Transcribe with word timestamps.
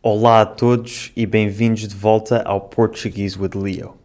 Olá 0.00 0.42
a 0.42 0.46
todos 0.46 1.10
e 1.16 1.26
bem-vindos 1.26 1.88
de 1.88 1.94
volta 1.94 2.40
ao 2.42 2.60
Portuguese 2.60 3.36
with 3.36 3.50
Leo. 3.56 3.96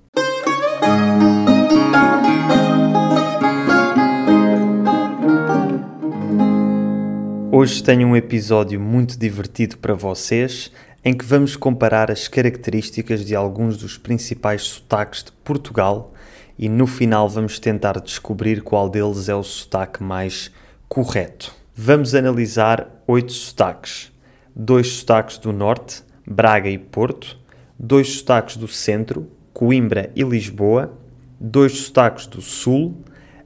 Hoje 7.52 7.84
tenho 7.84 8.08
um 8.08 8.16
episódio 8.16 8.80
muito 8.80 9.20
divertido 9.20 9.78
para 9.78 9.94
vocês 9.94 10.72
em 11.06 11.14
que 11.14 11.24
vamos 11.24 11.56
comparar 11.56 12.10
as 12.10 12.28
características 12.28 13.24
de 13.24 13.36
alguns 13.36 13.78
dos 13.78 13.96
principais 13.96 14.64
sotaques 14.64 15.24
de 15.24 15.32
Portugal 15.44 16.12
e 16.58 16.68
no 16.68 16.88
final 16.88 17.30
vamos 17.30 17.60
tentar 17.60 18.00
descobrir 18.00 18.64
qual 18.64 18.90
deles 18.90 19.30
é 19.30 19.36
o 19.36 19.44
sotaque 19.44 20.02
mais 20.02 20.50
correto. 20.90 21.54
Vamos 21.76 22.16
analisar 22.16 23.04
oito 23.08 23.32
sotaques: 23.32 24.13
dois 24.56 24.88
sotaques 24.88 25.38
do 25.38 25.52
norte, 25.52 26.04
Braga 26.26 26.70
e 26.70 26.78
Porto, 26.78 27.38
dois 27.78 28.10
sotaques 28.18 28.56
do 28.56 28.68
centro, 28.68 29.28
Coimbra 29.54 30.12
e 30.16 30.24
Lisboa, 30.24 30.94
dois 31.40 31.74
sotaques 31.74 32.28
do 32.28 32.42
sul, 32.42 32.96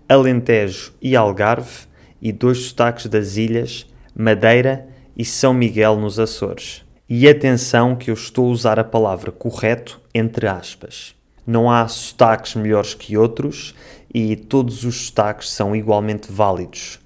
Alentejo 0.08 0.94
e 1.02 1.16
Algarve 1.16 1.88
e 2.22 2.32
dois 2.32 2.60
sotaques 2.60 3.08
das 3.08 3.38
ilhas, 3.38 3.86
Madeira 4.16 4.88
e 5.16 5.26
São 5.26 5.54
Miguel 5.54 5.98
nos 5.98 6.20
Açores. 6.20 6.84
E 7.10 7.28
atenção 7.28 7.96
que 7.96 8.10
eu 8.10 8.14
estou 8.14 8.48
a 8.48 8.52
usar 8.52 8.80
a 8.80 8.84
palavra 8.84 9.32
correto 9.32 10.02
entre 10.14 10.48
aspas. 10.48 11.16
Não 11.46 11.72
há 11.72 11.88
sotaques 11.88 12.56
melhores 12.56 12.94
que 12.94 13.18
outros 13.18 13.74
e 14.14 14.36
todos 14.36 14.84
os 14.84 15.08
sotaques 15.08 15.50
são 15.50 15.76
igualmente 15.76 16.32
válidos. 16.32 17.00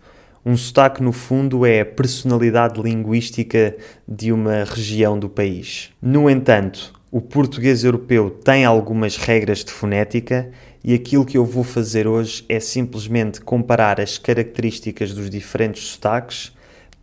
Um 0.44 0.58
sotaque, 0.58 1.04
no 1.04 1.12
fundo, 1.12 1.68
é 1.68 1.82
a 1.82 1.86
personalidade 1.86 2.82
linguística 2.82 3.76
de 4.08 4.32
uma 4.32 4.64
região 4.64 5.20
do 5.20 5.30
país. 5.30 5.92
No 6.02 6.28
entanto, 6.28 6.94
o 7.12 7.22
português 7.22 7.84
europeu 7.84 8.32
tem 8.32 8.66
algumas 8.66 9.18
regras 9.18 9.64
de 9.64 9.72
fonética 9.72 10.50
e 10.84 10.96
aquilo 10.96 11.26
que 11.26 11.38
eu 11.38 11.46
vou 11.46 11.64
fazer 11.64 12.08
hoje 12.08 12.44
é 12.50 12.60
simplesmente 12.60 13.40
comparar 13.40 14.02
as 14.02 14.18
características 14.18 15.14
dos 15.14 15.30
diferentes 15.30 15.84
sotaques 15.84 16.52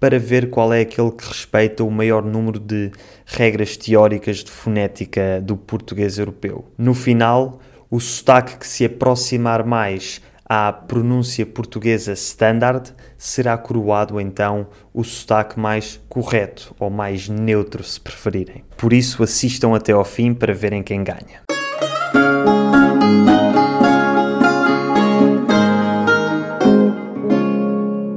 para 0.01 0.19
ver 0.19 0.51
qual 0.51 0.73
é 0.73 0.81
aquele 0.81 1.13
que 1.13 1.27
respeita 1.27 1.85
o 1.85 1.91
maior 1.91 2.25
número 2.25 2.59
de 2.59 2.91
regras 3.25 3.77
teóricas 3.77 4.39
de 4.39 4.51
fonética 4.51 5.41
do 5.41 5.57
português 5.57 6.19
europeu. 6.19 6.65
No 6.77 6.93
final, 6.93 7.61
o 7.89 8.01
sotaque 8.01 8.57
que 8.57 8.67
se 8.67 8.85
aproximar 8.85 9.65
mais 9.65 10.21
à 10.49 10.73
pronúncia 10.73 11.45
portuguesa 11.45 12.13
standard 12.15 12.95
será 13.19 13.59
coroado 13.59 14.19
então 14.19 14.69
o 14.95 15.05
sotaque 15.05 15.61
mais 15.61 16.01
correto 16.09 16.75
ou 16.81 16.89
mais 16.89 17.29
neutro, 17.29 17.85
se 17.85 18.01
preferirem. 18.01 18.65
Por 18.77 18.93
isso, 18.93 19.23
assistam 19.23 19.75
até 19.77 19.93
ao 19.93 20.05
fim 20.05 20.33
para 20.33 20.55
verem 20.55 20.83
quem 20.83 21.05
ganha. 21.05 21.43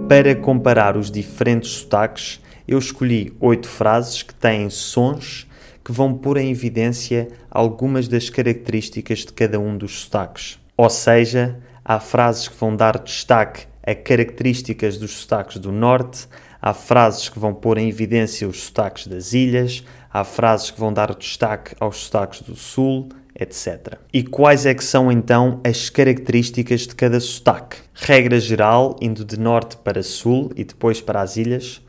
Para 0.07 0.35
comparar 0.35 0.97
os 0.97 1.09
diferentes 1.11 1.71
sotaques, 1.71 2.41
eu 2.67 2.77
escolhi 2.77 3.33
oito 3.39 3.67
frases 3.67 4.23
que 4.23 4.33
têm 4.33 4.69
sons 4.69 5.47
que 5.83 5.91
vão 5.91 6.13
pôr 6.13 6.37
em 6.37 6.51
evidência 6.51 7.27
algumas 7.49 8.07
das 8.07 8.29
características 8.29 9.19
de 9.19 9.33
cada 9.33 9.59
um 9.59 9.77
dos 9.77 10.01
sotaques. 10.01 10.59
Ou 10.77 10.89
seja, 10.89 11.59
há 11.93 11.99
frases 11.99 12.47
que 12.47 12.55
vão 12.55 12.73
dar 12.73 12.97
destaque 12.99 13.65
a 13.85 13.93
características 13.93 14.97
dos 14.97 15.11
sotaques 15.11 15.57
do 15.57 15.73
norte, 15.73 16.25
há 16.61 16.73
frases 16.73 17.27
que 17.27 17.37
vão 17.37 17.53
pôr 17.53 17.77
em 17.77 17.89
evidência 17.89 18.47
os 18.47 18.63
sotaques 18.63 19.07
das 19.07 19.33
ilhas, 19.33 19.83
há 20.09 20.23
frases 20.23 20.71
que 20.71 20.79
vão 20.79 20.93
dar 20.93 21.13
destaque 21.13 21.75
aos 21.81 21.97
sotaques 22.05 22.43
do 22.43 22.55
sul, 22.55 23.09
etc. 23.37 23.97
E 24.13 24.23
quais 24.23 24.65
é 24.65 24.73
que 24.73 24.83
são 24.83 25.11
então 25.11 25.59
as 25.65 25.89
características 25.89 26.81
de 26.81 26.95
cada 26.95 27.19
sotaque? 27.19 27.77
Regra 27.93 28.39
geral, 28.39 28.95
indo 29.01 29.25
de 29.25 29.37
norte 29.37 29.75
para 29.75 30.01
sul 30.01 30.49
e 30.55 30.63
depois 30.63 31.01
para 31.01 31.21
as 31.21 31.35
ilhas, 31.35 31.81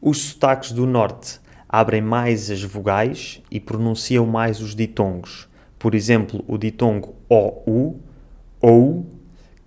os 0.00 0.22
sotaques 0.22 0.72
do 0.72 0.86
norte 0.86 1.38
abrem 1.68 2.00
mais 2.00 2.50
as 2.50 2.62
vogais 2.62 3.42
e 3.50 3.60
pronunciam 3.60 4.24
mais 4.24 4.58
os 4.62 4.74
ditongos. 4.74 5.46
Por 5.78 5.94
exemplo, 5.94 6.42
o 6.48 6.56
ditongo 6.56 7.14
OU, 7.28 8.00
OU, 8.62 9.19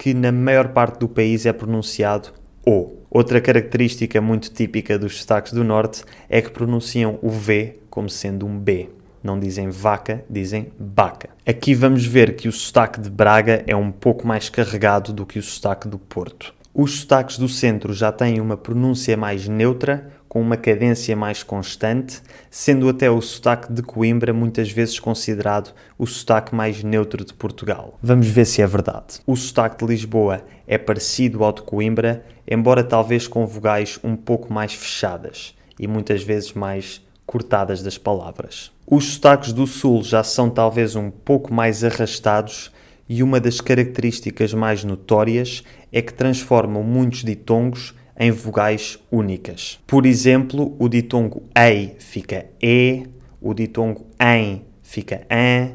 que 0.04 0.14
na 0.14 0.34
maior 0.34 0.68
parte 0.74 1.00
do 1.00 1.08
país 1.08 1.46
é 1.46 1.54
pronunciado 1.54 2.34
O. 2.66 2.98
Outra 3.10 3.40
característica 3.40 4.20
muito 4.20 4.52
típica 4.52 5.00
dos 5.00 5.20
sotaques 5.20 5.54
do 5.54 5.64
norte 5.64 6.04
é 6.28 6.42
que 6.42 6.52
pronunciam 6.52 7.18
o 7.22 7.30
V 7.30 7.80
como 7.90 8.10
sendo 8.10 8.46
um 8.46 8.60
B. 8.60 8.90
Não 9.24 9.40
dizem 9.40 9.70
vaca, 9.70 10.26
dizem 10.30 10.74
baca. 10.78 11.30
Aqui 11.48 11.74
vamos 11.74 12.06
ver 12.06 12.36
que 12.36 12.50
o 12.50 12.52
sotaque 12.52 13.00
de 13.00 13.10
Braga 13.10 13.64
é 13.66 13.74
um 13.78 13.94
pouco 13.94 14.28
mais 14.28 14.50
carregado 14.50 15.14
do 15.14 15.26
que 15.26 15.40
o 15.40 15.42
sotaque 15.42 15.88
do 15.88 15.98
Porto. 15.98 16.54
Os 16.74 17.00
sotaques 17.00 17.38
do 17.38 17.48
centro 17.48 17.94
já 17.94 18.12
têm 18.12 18.42
uma 18.42 18.58
pronúncia 18.58 19.16
mais 19.16 19.48
neutra, 19.48 20.12
com 20.34 20.42
uma 20.42 20.58
cadência 20.58 21.16
mais 21.16 21.44
constante, 21.44 22.20
sendo 22.50 22.90
até 22.90 23.08
o 23.08 23.22
sotaque 23.22 23.72
de 23.72 23.84
Coimbra 23.84 24.34
muitas 24.34 24.72
vezes 24.72 25.00
considerado 25.00 25.72
o 25.96 26.08
sotaque 26.08 26.56
mais 26.56 26.84
neutro 26.84 27.24
de 27.24 27.32
Portugal. 27.36 28.00
Vamos 28.02 28.26
ver 28.26 28.46
se 28.46 28.60
é 28.60 28.66
verdade. 28.66 29.20
O 29.28 29.36
sotaque 29.36 29.86
de 29.86 29.92
Lisboa 29.92 30.44
é 30.66 30.80
parecido 30.80 31.44
ao 31.44 31.54
de 31.54 31.62
Coimbra, 31.62 32.26
embora 32.50 32.84
talvez 32.84 33.28
com 33.28 33.46
vogais 33.46 34.00
um 34.04 34.16
pouco 34.16 34.52
mais 34.52 34.74
fechadas 34.74 35.54
e 35.80 35.88
muitas 35.88 36.24
vezes 36.24 36.54
mais 36.54 37.06
cortadas 37.28 37.84
das 37.84 38.00
palavras. 38.00 38.72
Os 38.88 39.14
sotaques 39.14 39.54
do 39.54 39.68
Sul 39.68 40.04
já 40.04 40.24
são 40.24 40.50
talvez 40.50 40.96
um 40.96 41.12
pouco 41.12 41.54
mais 41.54 41.84
arrastados 41.84 42.72
e 43.08 43.22
uma 43.22 43.40
das 43.40 43.62
características 43.62 44.52
mais 44.52 44.84
notórias 44.84 45.64
é 45.92 46.02
que 46.02 46.12
transformam 46.12 46.82
muitos 46.82 47.24
ditongos 47.24 47.94
em 48.18 48.32
vogais 48.32 49.00
únicas. 49.12 49.80
Por 49.88 50.06
exemplo, 50.06 50.76
o 50.80 50.88
ditongo 50.88 51.44
ei 51.56 51.96
fica 52.00 52.46
e, 52.62 53.08
o 53.42 53.54
ditongo 53.54 54.08
em 54.20 54.66
fica 54.82 55.26
an, 55.30 55.72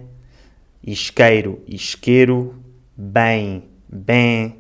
isqueiro, 0.82 1.60
isqueiro, 1.66 2.54
bem, 2.96 3.64
bem, 3.88 4.56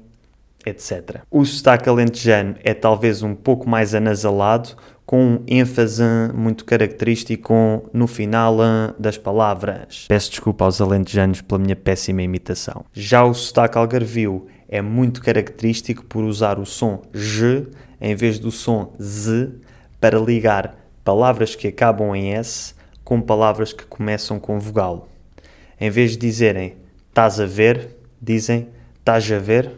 etc. 0.66 1.22
O 1.30 1.44
sotaque 1.44 1.88
alentejano 1.88 2.56
é 2.62 2.74
talvez 2.74 3.22
um 3.22 3.34
pouco 3.34 3.68
mais 3.68 3.94
anasalado, 3.94 4.70
com 5.06 5.24
um 5.24 5.44
ênfase 5.48 6.02
muito 6.34 6.66
característico 6.66 7.88
no 7.94 8.06
final 8.06 8.58
das 8.98 9.16
palavras. 9.16 10.04
Peço 10.06 10.30
desculpa 10.30 10.66
aos 10.66 10.82
alentejanos 10.82 11.40
pela 11.40 11.58
minha 11.58 11.74
péssima 11.74 12.20
imitação. 12.20 12.84
Já 12.92 13.24
o 13.24 13.32
sotaque 13.32 13.78
algarvio 13.78 14.46
é 14.68 14.82
muito 14.82 15.22
característico 15.22 16.04
por 16.04 16.22
usar 16.24 16.58
o 16.58 16.66
som 16.66 17.02
G 17.12 17.66
em 18.00 18.14
vez 18.14 18.38
do 18.38 18.50
som 18.50 18.92
Z 19.00 19.50
para 20.00 20.18
ligar 20.18 20.76
palavras 21.02 21.54
que 21.54 21.68
acabam 21.68 22.14
em 22.14 22.34
S 22.34 22.74
com 23.02 23.20
palavras 23.20 23.72
que 23.72 23.86
começam 23.86 24.38
com 24.38 24.60
vogal. 24.60 25.08
Em 25.80 25.90
vez 25.90 26.12
de 26.12 26.18
dizerem 26.18 26.76
estás 27.08 27.40
a 27.40 27.46
ver, 27.46 27.96
dizem 28.20 28.68
estás 28.98 29.30
a 29.32 29.38
ver. 29.38 29.72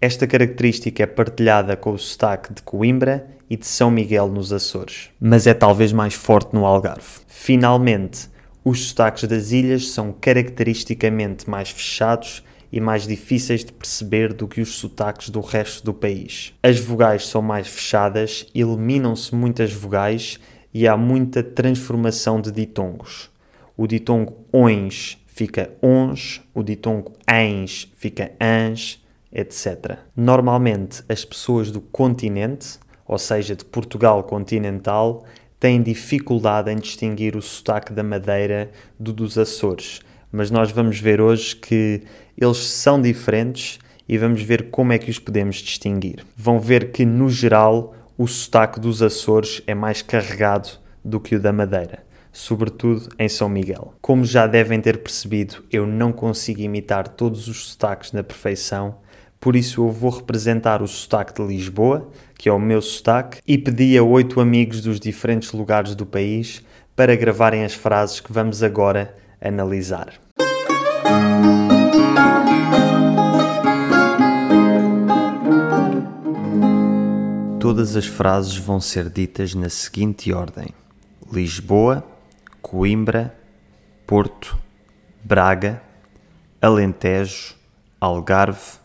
Esta 0.00 0.26
característica 0.26 1.02
é 1.02 1.06
partilhada 1.06 1.76
com 1.76 1.92
o 1.92 1.98
sotaque 1.98 2.54
de 2.54 2.62
Coimbra 2.62 3.28
e 3.50 3.56
de 3.56 3.66
São 3.66 3.90
Miguel 3.90 4.28
nos 4.28 4.50
Açores, 4.50 5.10
mas 5.20 5.46
é 5.46 5.52
talvez 5.52 5.92
mais 5.92 6.14
forte 6.14 6.54
no 6.54 6.64
Algarve. 6.64 7.20
Finalmente, 7.28 8.30
os 8.64 8.88
sotaques 8.88 9.24
das 9.28 9.50
ilhas 9.50 9.90
são 9.90 10.12
caracteristicamente 10.12 11.50
mais 11.50 11.70
fechados 11.70 12.42
e 12.72 12.80
mais 12.80 13.06
difíceis 13.06 13.64
de 13.64 13.72
perceber 13.72 14.32
do 14.32 14.46
que 14.46 14.60
os 14.60 14.76
sotaques 14.76 15.30
do 15.30 15.40
resto 15.40 15.84
do 15.84 15.94
país. 15.94 16.54
As 16.62 16.78
vogais 16.78 17.26
são 17.26 17.42
mais 17.42 17.66
fechadas, 17.66 18.46
eliminam-se 18.54 19.34
muitas 19.34 19.72
vogais 19.72 20.38
e 20.72 20.86
há 20.86 20.96
muita 20.96 21.42
transformação 21.42 22.40
de 22.40 22.52
ditongos. 22.52 23.30
O 23.76 23.86
ditongo 23.86 24.36
ONS 24.52 25.18
fica 25.26 25.70
ONS, 25.82 26.40
o 26.54 26.62
ditongo 26.62 27.12
ENS 27.26 27.88
fica 27.96 28.32
ANS, 28.38 29.00
etc. 29.32 29.98
Normalmente, 30.14 31.02
as 31.08 31.24
pessoas 31.24 31.70
do 31.70 31.80
continente, 31.80 32.78
ou 33.06 33.18
seja, 33.18 33.56
de 33.56 33.64
Portugal 33.64 34.22
continental, 34.24 35.24
têm 35.58 35.82
dificuldade 35.82 36.70
em 36.70 36.76
distinguir 36.76 37.36
o 37.36 37.42
sotaque 37.42 37.92
da 37.92 38.02
Madeira 38.02 38.70
do 38.98 39.12
dos 39.12 39.36
Açores, 39.38 40.00
mas 40.32 40.50
nós 40.50 40.70
vamos 40.70 40.98
ver 40.98 41.20
hoje 41.20 41.56
que 41.56 42.02
eles 42.36 42.58
são 42.58 43.00
diferentes 43.00 43.78
e 44.08 44.18
vamos 44.18 44.42
ver 44.42 44.70
como 44.70 44.92
é 44.92 44.98
que 44.98 45.10
os 45.10 45.18
podemos 45.18 45.56
distinguir. 45.56 46.24
Vão 46.36 46.58
ver 46.58 46.90
que, 46.92 47.04
no 47.04 47.28
geral, 47.28 47.94
o 48.16 48.26
sotaque 48.26 48.80
dos 48.80 49.02
Açores 49.02 49.62
é 49.66 49.74
mais 49.74 50.02
carregado 50.02 50.70
do 51.04 51.20
que 51.20 51.36
o 51.36 51.40
da 51.40 51.52
Madeira, 51.52 52.04
sobretudo 52.32 53.08
em 53.18 53.28
São 53.28 53.48
Miguel. 53.48 53.94
Como 54.00 54.24
já 54.24 54.46
devem 54.46 54.80
ter 54.80 54.98
percebido, 54.98 55.64
eu 55.70 55.86
não 55.86 56.12
consigo 56.12 56.60
imitar 56.60 57.08
todos 57.08 57.48
os 57.48 57.70
sotaques 57.70 58.12
na 58.12 58.22
perfeição 58.22 58.96
por 59.40 59.56
isso 59.56 59.80
eu 59.80 59.90
vou 59.90 60.10
representar 60.10 60.82
o 60.82 60.86
sotaque 60.86 61.32
de 61.32 61.48
Lisboa, 61.48 62.10
que 62.36 62.46
é 62.46 62.52
o 62.52 62.58
meu 62.58 62.82
sotaque, 62.82 63.40
e 63.46 63.56
pedi 63.56 63.96
a 63.96 64.02
oito 64.02 64.38
amigos 64.38 64.82
dos 64.82 65.00
diferentes 65.00 65.52
lugares 65.52 65.94
do 65.94 66.04
país 66.04 66.62
para 66.94 67.16
gravarem 67.16 67.64
as 67.64 67.72
frases 67.72 68.20
que 68.20 68.30
vamos 68.30 68.62
agora 68.62 69.16
analisar. 69.40 70.14
Todas 77.58 77.94
as 77.94 78.06
frases 78.06 78.56
vão 78.56 78.80
ser 78.80 79.08
ditas 79.08 79.54
na 79.54 79.68
seguinte 79.68 80.32
ordem: 80.32 80.68
Lisboa, 81.32 82.04
Coimbra, 82.60 83.34
Porto, 84.06 84.58
Braga, 85.22 85.82
Alentejo, 86.60 87.54
Algarve, 88.00 88.78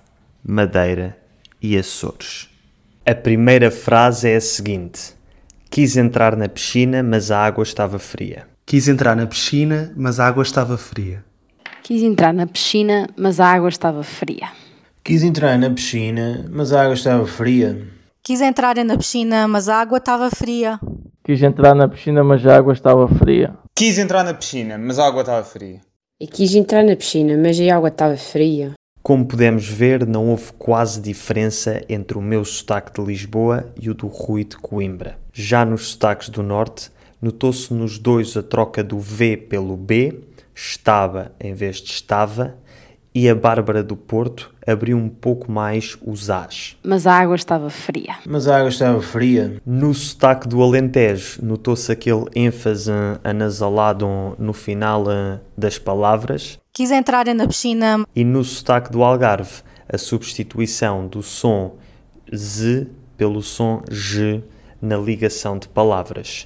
Madeira 0.44 1.18
e 1.62 1.78
Açores. 1.78 2.50
A 3.06 3.16
primeira 3.16 3.72
frase 3.72 4.30
é 4.30 4.36
a 4.36 4.42
seguinte: 4.42 5.14
Quis 5.70 5.98
entrar 5.98 6.36
na 6.36 6.48
piscina, 6.48 7.02
mas 7.02 7.32
a 7.32 7.46
água 7.46 7.64
estava 7.64 7.98
fria. 7.98 8.55
Quis 8.68 8.88
entrar 8.88 9.16
na 9.16 9.28
piscina, 9.28 9.94
mas 9.96 10.20
a 10.20 10.26
água 10.26 10.42
estava 10.42 10.76
fria. 10.76 11.24
Quis 11.84 12.02
entrar 12.02 12.34
na 12.34 12.48
piscina, 12.48 13.08
mas 13.16 13.40
a 13.40 13.48
água 13.48 13.70
estava 13.70 14.02
fria. 14.02 14.50
Quis 15.04 15.22
entrar 15.22 15.56
na 15.56 15.70
piscina, 15.70 16.48
mas 16.50 16.74
a 16.74 16.82
água 16.82 16.96
estava 16.96 17.28
fria. 17.28 17.80
Quis 18.24 18.42
entrar 18.42 18.84
na 18.84 18.98
piscina, 18.98 19.48
mas 19.48 19.70
a 19.70 19.78
água 19.80 20.00
estava 20.00 20.32
fria. 20.32 20.80
Quis 21.24 21.44
entrar 21.44 21.76
na 21.76 21.88
piscina, 21.88 22.24
mas 22.24 22.44
a 22.48 22.56
água 22.58 22.74
estava 22.74 23.08
fria. 23.08 23.56
Quis 23.76 24.00
entrar 24.00 24.24
na 24.24 24.34
piscina, 24.34 24.80
mas 24.80 24.98
a 24.98 25.06
água 25.06 25.22
estava 25.22 25.44
fria. 25.44 25.82
E 26.20 26.26
quis 26.26 26.56
entrar 26.56 26.84
na 26.84 26.96
piscina, 26.96 27.38
mas 27.38 27.60
a 27.60 27.76
água 27.76 27.90
estava 27.90 28.18
fria. 28.18 28.74
Como 29.04 29.28
podemos 29.28 29.68
ver, 29.68 30.08
não 30.08 30.30
houve 30.30 30.52
quase 30.58 31.00
diferença 31.00 31.84
entre 31.88 32.18
o 32.18 32.22
meu 32.22 32.44
sotaque 32.44 33.00
de 33.00 33.06
Lisboa 33.06 33.72
e 33.80 33.92
o 33.92 33.94
do 33.94 34.08
Rui 34.08 34.44
de 34.44 34.58
Coimbra. 34.58 35.20
Já 35.32 35.64
nos 35.64 35.90
sotaques 35.90 36.30
do 36.30 36.42
Norte, 36.42 36.90
notou-se 37.26 37.74
nos 37.74 37.98
dois 37.98 38.38
a 38.38 38.44
troca 38.44 38.84
do 38.84 39.00
V 39.00 39.36
pelo 39.36 39.76
B, 39.76 40.20
estava 40.54 41.32
em 41.40 41.56
vez 41.56 41.78
de 41.78 41.90
estava, 41.90 42.56
e 43.16 43.28
a 43.28 43.34
Bárbara 43.34 43.82
do 43.82 43.96
Porto 43.96 44.54
abriu 44.68 44.96
um 44.96 45.10
pouco 45.10 45.52
mais 45.52 45.98
os 46.06 46.30
As. 46.30 46.78
Mas 46.84 47.08
a 47.08 47.14
água 47.18 47.36
estava 47.36 47.68
fria. 47.72 48.18
Mas 48.28 48.48
a 48.48 48.58
água 48.58 48.70
estava 48.70 49.02
fria. 49.02 49.60
No 49.66 49.92
sotaque 49.92 50.48
do 50.48 50.62
Alentejo, 50.62 51.40
notou-se 51.42 51.92
aquele 51.92 52.26
ênfase 52.36 52.92
anasalado 53.24 54.36
no 54.38 54.54
final 54.54 55.10
eh, 55.10 55.40
das 55.58 55.80
palavras. 55.80 56.60
Quis 56.72 56.92
entrar 56.92 57.26
na 57.34 57.48
piscina. 57.48 58.06
E 58.16 58.24
no 58.24 58.44
sotaque 58.44 58.92
do 58.92 59.02
Algarve, 59.02 59.64
a 59.92 59.98
substituição 59.98 61.08
do 61.08 61.24
som 61.24 61.76
Z 62.36 62.86
pelo 63.18 63.42
som 63.42 63.82
G 63.90 64.44
na 64.80 64.98
ligação 64.98 65.58
de 65.58 65.68
palavras. 65.68 66.46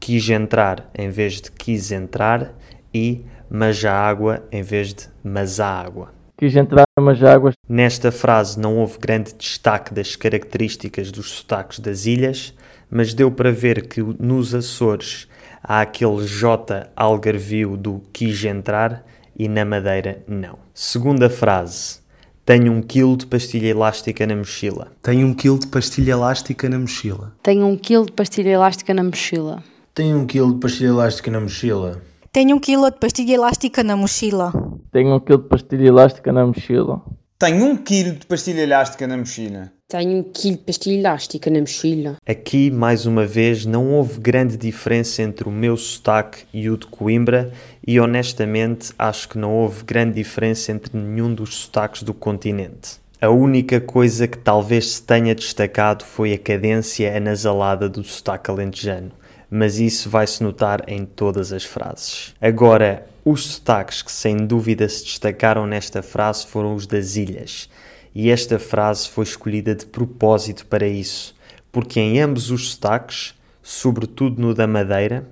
Quis 0.00 0.28
entrar 0.30 0.90
em 0.94 1.10
vez 1.10 1.34
de 1.34 1.52
quis 1.52 1.92
entrar 1.92 2.54
e 2.92 3.24
mas 3.50 3.84
a 3.84 3.92
água 3.92 4.42
em 4.50 4.62
vez 4.62 4.94
de 4.94 5.08
mas 5.22 5.60
a 5.60 5.68
água. 5.68 6.12
Quis 6.38 6.56
entrar, 6.56 6.86
mas 6.98 7.22
a 7.22 7.34
água. 7.34 7.52
Nesta 7.68 8.10
frase 8.10 8.58
não 8.58 8.78
houve 8.78 8.98
grande 8.98 9.34
destaque 9.34 9.92
das 9.92 10.16
características 10.16 11.12
dos 11.12 11.30
sotaques 11.32 11.80
das 11.80 12.06
ilhas, 12.06 12.54
mas 12.90 13.12
deu 13.12 13.30
para 13.30 13.52
ver 13.52 13.86
que 13.86 14.02
nos 14.18 14.54
Açores 14.54 15.28
há 15.62 15.82
aquele 15.82 16.26
J 16.26 16.88
algarvio 16.96 17.76
do 17.76 18.00
quis 18.10 18.42
entrar 18.42 19.04
e 19.36 19.48
na 19.48 19.66
Madeira 19.66 20.22
não. 20.26 20.58
Segunda 20.72 21.28
frase. 21.28 22.00
Tenho 22.44 22.72
um 22.72 22.80
quilo 22.80 23.16
de 23.16 23.26
pastilha 23.26 23.68
elástica 23.68 24.26
na 24.26 24.34
mochila. 24.34 24.88
Tenho 25.02 25.26
um 25.26 25.34
quilo 25.34 25.58
de 25.58 25.66
pastilha 25.66 26.12
elástica 26.12 26.68
na 26.68 26.78
mochila. 26.78 27.34
Tenho 27.42 27.66
um 27.66 27.76
quilo 27.76 28.06
de 28.06 28.12
pastilha 28.12 28.48
elástica 28.48 28.94
na 28.94 29.04
mochila. 29.04 29.62
Tenho 30.00 30.16
um 30.16 30.24
quilo 30.24 30.54
de 30.54 30.60
pastilha 30.60 30.88
elástica 30.88 31.30
na 31.30 31.40
mochila. 31.40 32.00
Tenho 32.32 32.56
um 32.56 32.58
quilo 32.58 32.90
de 32.90 32.96
pastilha 32.96 33.34
elástica 33.34 33.82
na 33.82 33.94
mochila. 33.94 34.50
Tenho 34.90 35.14
um 35.14 35.20
quilo 35.20 35.42
de 35.42 35.46
pastilha 35.46 35.88
elástica 35.88 36.32
na 36.32 36.46
mochila. 36.46 37.02
Tenho 37.38 37.66
um 37.66 37.76
quilo 37.76 38.12
de 38.14 38.24
pastilha 38.24 38.62
elástica 38.62 39.06
na 39.06 39.18
mochila. 39.18 39.70
Tenho 39.86 40.16
um 40.16 40.22
quilo 40.22 40.56
de 40.56 40.62
pastilha 40.62 40.98
elástica 40.98 41.50
na 41.50 41.60
mochila. 41.60 42.16
Aqui, 42.26 42.70
mais 42.70 43.04
uma 43.04 43.26
vez, 43.26 43.66
não 43.66 43.92
houve 43.92 44.18
grande 44.18 44.56
diferença 44.56 45.20
entre 45.20 45.46
o 45.46 45.52
meu 45.52 45.76
sotaque 45.76 46.44
e 46.50 46.70
o 46.70 46.78
de 46.78 46.86
Coimbra, 46.86 47.52
e 47.86 48.00
honestamente 48.00 48.94
acho 48.98 49.28
que 49.28 49.36
não 49.36 49.52
houve 49.54 49.84
grande 49.84 50.14
diferença 50.14 50.72
entre 50.72 50.96
nenhum 50.96 51.34
dos 51.34 51.54
sotaques 51.56 52.02
do 52.02 52.14
continente. 52.14 52.98
A 53.20 53.28
única 53.28 53.78
coisa 53.82 54.26
que 54.26 54.38
talvez 54.38 54.92
se 54.92 55.02
tenha 55.02 55.34
destacado 55.34 56.06
foi 56.06 56.32
a 56.32 56.38
cadência 56.38 57.14
anasalada 57.14 57.86
do 57.86 58.02
sotaque 58.02 58.50
alentejano 58.50 59.19
mas 59.50 59.78
isso 59.80 60.08
vai-se 60.08 60.42
notar 60.42 60.84
em 60.86 61.04
todas 61.04 61.52
as 61.52 61.64
frases. 61.64 62.34
Agora, 62.40 63.06
os 63.24 63.46
sotaques 63.46 64.00
que 64.00 64.12
sem 64.12 64.36
dúvida 64.36 64.88
se 64.88 65.04
destacaram 65.04 65.66
nesta 65.66 66.02
frase 66.02 66.46
foram 66.46 66.74
os 66.74 66.86
das 66.86 67.16
ilhas, 67.16 67.68
e 68.14 68.30
esta 68.30 68.58
frase 68.58 69.08
foi 69.08 69.24
escolhida 69.24 69.74
de 69.74 69.86
propósito 69.86 70.66
para 70.66 70.86
isso, 70.86 71.34
porque 71.72 71.98
em 72.00 72.20
ambos 72.20 72.50
os 72.50 72.70
sotaques, 72.70 73.34
sobretudo 73.62 74.40
no 74.40 74.54
da 74.54 74.66
Madeira, 74.66 75.28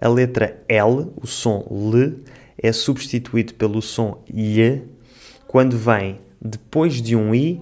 a 0.00 0.08
letra 0.08 0.62
L, 0.68 1.08
o 1.16 1.26
som 1.26 1.66
L, 1.70 2.16
é 2.56 2.72
substituído 2.72 3.54
pelo 3.54 3.80
som 3.80 4.22
lhe 4.28 4.82
quando 5.46 5.76
vem 5.76 6.20
depois 6.40 7.02
de 7.02 7.16
um 7.16 7.34
i 7.34 7.60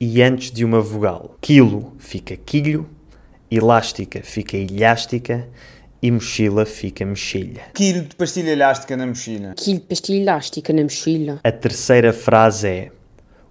e 0.00 0.22
antes 0.22 0.50
de 0.50 0.64
uma 0.64 0.80
vogal. 0.80 1.36
Quilo 1.40 1.92
fica 1.98 2.36
quilho, 2.36 2.88
elástica 3.50 4.20
fica 4.22 4.56
ilhástica 4.56 5.48
e 6.02 6.10
mochila 6.10 6.64
fica 6.64 7.04
mexilha. 7.04 7.62
Quilo 7.74 8.02
de 8.02 8.14
pastilha 8.16 8.50
elástica 8.50 8.96
na 8.96 9.06
mochila. 9.06 9.54
Quilo 9.56 9.80
de 9.80 9.86
pastilha 9.86 10.22
elástica 10.22 10.72
na 10.72 10.82
mochila. 10.82 11.40
A 11.42 11.52
terceira 11.52 12.12
frase 12.12 12.68
é: 12.68 12.92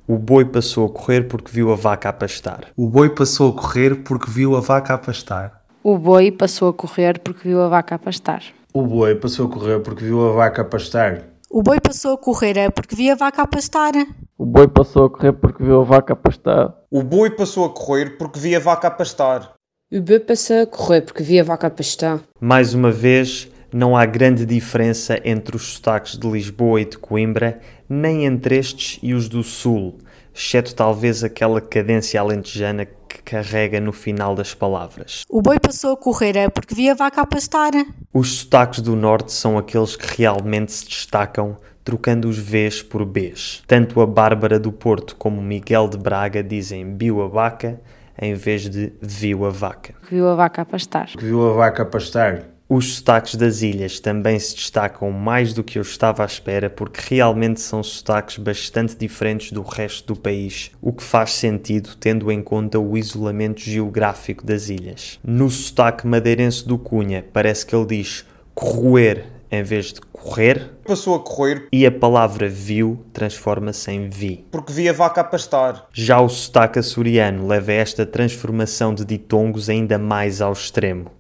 O 0.08 0.18
boi 0.18 0.46
passou 0.46 0.86
a 0.86 0.90
correr 0.90 1.28
porque 1.28 1.52
viu 1.52 1.72
a 1.72 1.76
vaca 1.76 2.10
a 2.10 2.14
pastar. 2.14 2.68
O 2.78 2.88
boi 2.88 3.10
passou 3.10 3.50
a 3.50 3.54
correr 3.54 3.96
porque 4.04 4.30
viu 4.30 4.56
a 4.56 4.60
vaca 4.60 4.94
a 4.94 4.98
pastar. 4.98 5.64
O 5.84 5.98
boi 5.98 6.32
passou 6.32 6.70
a 6.70 6.74
correr 6.74 7.20
porque 7.20 7.48
viu 7.48 7.62
a 7.62 7.68
vaca 7.68 7.96
a 7.96 7.98
pastar. 7.98 8.44
O 8.74 8.84
boi 8.84 9.16
passou 9.16 9.46
a 9.46 9.50
correr 9.50 9.80
porque 9.80 10.04
viu 10.04 10.22
a 10.28 10.34
vaca 10.34 10.62
a 10.62 10.66
pastar. 10.66 11.24
O 11.50 11.62
boi 11.62 11.80
passou 11.80 12.14
a 12.14 12.18
correr 12.18 12.66
é 12.68 12.70
porque 12.70 12.96
viu 12.96 13.14
a 13.14 13.16
vaca 13.16 13.44
a 13.44 13.46
pastar. 13.46 14.16
O 14.38 14.46
boi 14.46 14.68
passou 14.68 15.06
a 15.06 15.10
correr 15.10 15.32
porque 15.32 15.64
viu 15.64 15.80
a 15.80 15.84
vaca 15.86 16.12
a 16.12 16.16
pastar. 16.16 16.76
O 16.92 17.02
boi 17.02 17.30
passou 17.30 17.64
a 17.64 17.70
correr 17.70 18.18
porque 18.18 18.38
viu 18.38 18.58
a 18.58 18.60
vaca 18.60 18.88
a 18.90 18.92
pastar. 18.92 19.55
O 19.96 20.02
boi 20.02 20.20
passou 20.20 20.64
a 20.64 20.68
correr 20.68 21.00
porque 21.04 21.24
viu 21.24 21.40
a 21.40 21.46
vaca 21.46 21.68
a 21.68 21.70
pastar. 21.70 22.20
Mais 22.38 22.74
uma 22.74 22.92
vez, 22.92 23.50
não 23.72 23.96
há 23.96 24.06
grande 24.06 24.46
diferença 24.46 25.18
entre 25.24 25.56
os 25.56 25.76
sotaques 25.76 26.18
de 26.18 26.30
Lisboa 26.30 26.82
e 26.82 26.86
de 26.86 26.98
Coimbra, 26.98 27.62
nem 27.88 28.26
entre 28.26 28.58
estes 28.58 29.00
e 29.02 29.14
os 29.14 29.30
do 29.30 29.42
Sul, 29.42 29.98
exceto 30.36 30.76
talvez 30.76 31.24
aquela 31.24 31.62
cadência 31.62 32.20
alentejana 32.20 32.84
que 32.84 33.22
carrega 33.24 33.80
no 33.80 33.94
final 33.94 34.36
das 34.36 34.54
palavras. 34.54 35.24
O 35.30 35.42
boi 35.42 35.62
passou 35.62 35.94
a 35.94 35.98
correr 35.98 36.36
é 36.36 36.50
porque 36.50 36.76
viu 36.76 36.92
a 36.92 36.96
vaca 36.96 37.22
a 37.22 37.26
pastar. 37.26 37.72
Os 38.14 38.40
sotaques 38.40 38.82
do 38.82 38.98
Norte 38.98 39.32
são 39.32 39.58
aqueles 39.58 39.96
que 39.96 40.22
realmente 40.22 40.74
se 40.74 40.86
destacam 40.86 41.56
trocando 41.86 42.28
os 42.28 42.38
Vs 42.38 42.84
por 42.84 43.06
Bs. 43.06 43.64
Tanto 43.66 44.02
a 44.02 44.06
Bárbara 44.06 44.60
do 44.60 44.74
Porto 44.74 45.16
como 45.16 45.42
Miguel 45.42 45.88
de 45.88 45.98
Braga 45.98 46.44
dizem 46.44 46.86
biu 46.86 47.22
a 47.22 47.30
vaca 47.30 47.80
em 48.22 48.34
vez 48.34 48.70
de 48.70 48.94
viu 49.02 49.46
a 49.46 49.50
vaca. 49.50 49.96
Viu 50.10 50.28
a 50.28 50.36
vaca 50.36 50.62
a 50.62 50.66
pastar. 50.66 51.10
Viu 51.18 51.50
a 51.50 51.54
vaca 51.54 51.84
a 51.84 51.86
pastar. 51.86 52.56
Os 52.68 52.96
sotaques 52.96 53.36
das 53.36 53.62
ilhas 53.62 54.00
também 54.00 54.40
se 54.40 54.56
destacam 54.56 55.12
mais 55.12 55.54
do 55.54 55.64
que 55.64 55.78
eu 55.78 55.84
estava 55.84 56.24
à 56.24 56.26
espera, 56.26 56.68
porque 56.68 57.14
realmente 57.14 57.62
são 57.62 57.84
sotaques 57.84 58.40
bastante 58.40 58.98
diferentes 58.98 59.52
do 59.52 59.62
resto 59.62 60.16
do 60.16 60.20
país, 60.20 60.72
o 60.82 60.92
que 60.92 61.04
faz 61.04 61.34
sentido 61.34 61.96
tendo 62.00 62.32
em 62.32 62.42
conta 62.42 62.80
o 62.80 62.98
isolamento 62.98 63.62
geográfico 63.62 64.44
das 64.44 64.70
ilhas. 64.70 65.20
No 65.24 65.48
sotaque 65.48 66.08
madeirense 66.08 66.68
do 66.68 66.80
Cunha, 66.80 67.24
parece 67.32 67.68
que 67.68 67.76
ele 67.76 67.86
diz 67.86 68.26
corroer 68.56 69.35
em 69.56 69.64
vez 69.64 69.94
de 69.94 70.02
correr. 70.02 70.72
Passou 70.86 71.16
a 71.16 71.20
correr. 71.20 71.68
E 71.72 71.86
a 71.86 71.92
palavra 71.92 72.48
viu 72.48 73.04
transforma-se 73.14 73.92
em 73.92 74.10
vi. 74.10 74.46
Porque 74.52 74.72
vi 74.72 74.88
a 74.90 74.94
vaca 74.94 75.22
a 75.22 75.24
pastar. 75.24 75.88
Já 75.94 76.20
o 76.20 76.30
sotaque 76.30 76.80
açoriano 76.80 77.48
leva 77.48 77.72
esta 77.72 78.06
transformação 78.06 78.94
de 78.94 79.06
ditongos 79.06 79.70
ainda 79.70 79.98
mais 79.98 80.42
ao 80.42 80.54
extremo. 80.54 81.12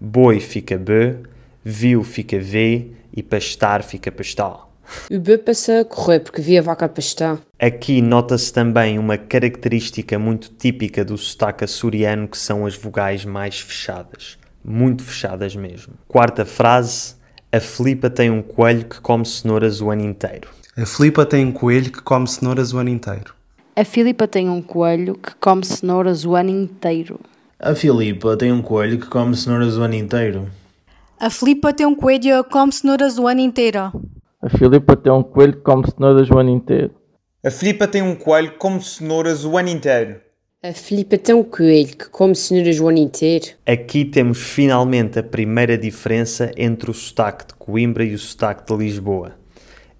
Boi 0.00 0.40
fica 0.40 0.78
b, 0.78 1.16
viu 1.64 2.02
fica 2.02 2.38
v 2.38 2.92
e 3.14 3.22
pastar 3.22 3.82
fica 3.82 4.10
pastar. 4.10 4.70
O 5.10 5.18
boi 5.18 5.38
passou 5.38 5.80
a 5.80 5.84
correr 5.84 6.20
porque 6.20 6.40
viu 6.40 6.58
a 6.58 6.62
vaca 6.62 6.86
a 6.86 6.88
pastar. 6.88 7.38
Aqui 7.58 8.00
nota-se 8.00 8.52
também 8.52 8.98
uma 8.98 9.16
característica 9.16 10.18
muito 10.18 10.50
típica 10.50 11.04
do 11.04 11.16
sotaque 11.16 11.64
açoriano 11.64 12.26
que 12.26 12.38
são 12.38 12.66
as 12.66 12.74
vogais 12.74 13.24
mais 13.24 13.60
fechadas. 13.60 14.38
Muito 14.64 15.02
fechadas 15.02 15.54
mesmo. 15.56 15.94
Quarta 16.08 16.44
frase, 16.44 17.14
a 17.52 17.58
Filipa 17.58 18.08
tem 18.08 18.30
um 18.30 18.42
coelho 18.42 18.84
que 18.84 19.00
come 19.00 19.26
cenouras 19.26 19.80
o 19.80 19.90
ano 19.90 20.02
inteiro. 20.02 20.48
A 20.76 20.86
Filipa 20.86 21.26
tem 21.26 21.44
um 21.44 21.50
coelho 21.50 21.90
que 21.90 22.00
come 22.00 22.28
cenouras 22.28 22.72
o 22.72 22.78
ano 22.78 22.90
inteiro. 22.90 23.34
A 23.74 23.84
Filipa 23.84 24.28
tem 24.28 24.48
um 24.48 24.62
coelho 24.62 25.16
que 25.16 25.34
come 25.34 25.64
cenouras 25.64 26.24
o 26.24 26.36
ano 26.36 26.50
inteiro. 26.50 27.18
A 27.58 27.74
Filipa 27.74 28.36
tem 28.36 28.52
um 28.52 28.62
coelho 28.62 29.00
que 29.00 29.06
come 29.06 29.34
cenouras 29.36 29.76
o 29.76 29.82
ano 29.82 29.94
inteiro. 29.94 30.48
A 31.18 31.28
Filipa 31.28 31.72
tem 31.72 31.86
um 31.86 31.94
coelho 31.94 32.28
que 32.28 32.40
come 32.40 32.72
cenouras 32.72 33.18
o 33.18 33.26
ano 33.26 33.40
inteiro. 33.40 33.90
A 34.40 34.48
Filipa 34.48 34.96
tem 34.96 35.10
um 35.10 35.22
coelho 35.24 35.54
que 35.54 35.62
come 35.62 35.90
cenouras 35.90 36.30
o 36.30 36.38
ano 36.38 36.50
inteiro. 36.50 36.94
A 37.44 37.50
Filipa 37.50 37.88
tem 37.88 38.02
um 38.02 38.14
coelho 38.14 38.52
que 38.52 38.58
come 38.58 38.80
cenouras 38.80 39.44
o 39.44 39.58
ano 39.58 39.68
inteiro. 39.68 40.20
A 40.62 40.74
Filipa 40.74 41.16
tem 41.16 41.34
um 41.34 41.42
coelho 41.42 41.96
que 41.96 42.10
come 42.10 42.34
cenouras 42.34 42.78
o 42.78 42.86
ano 42.86 42.98
inteiro. 42.98 43.46
Aqui 43.64 44.04
temos 44.04 44.42
finalmente 44.42 45.18
a 45.18 45.22
primeira 45.22 45.78
diferença 45.78 46.52
entre 46.54 46.90
o 46.90 46.92
sotaque 46.92 47.46
de 47.46 47.54
Coimbra 47.54 48.04
e 48.04 48.12
o 48.12 48.18
sotaque 48.18 48.66
de 48.66 48.78
Lisboa. 48.78 49.32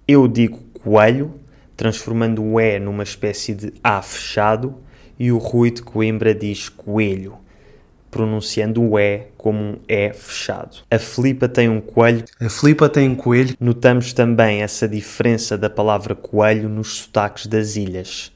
Eu 0.07 0.27
digo 0.27 0.59
coelho, 0.83 1.33
transformando 1.75 2.43
o 2.43 2.59
E 2.59 2.77
numa 2.77 3.01
espécie 3.01 3.55
de 3.55 3.73
A 3.83 4.03
fechado, 4.03 4.75
e 5.17 5.31
o 5.31 5.39
Rui 5.39 5.71
de 5.71 5.81
Coimbra 5.81 6.35
diz 6.35 6.69
coelho, 6.69 7.39
pronunciando 8.11 8.83
o 8.83 8.99
E 8.99 9.29
como 9.35 9.59
um 9.63 9.79
E 9.87 10.13
fechado. 10.13 10.83
A 10.91 10.99
Filipa 10.99 11.49
tem 11.49 11.69
um 11.69 11.81
coelho. 11.81 12.23
A 12.39 12.49
Filipa 12.49 12.87
tem 12.87 13.09
um 13.09 13.15
coelho. 13.15 13.55
Notamos 13.59 14.13
também 14.13 14.61
essa 14.61 14.87
diferença 14.87 15.57
da 15.57 15.71
palavra 15.71 16.13
coelho 16.13 16.69
nos 16.69 16.97
sotaques 16.97 17.47
das 17.47 17.75
ilhas. 17.75 18.31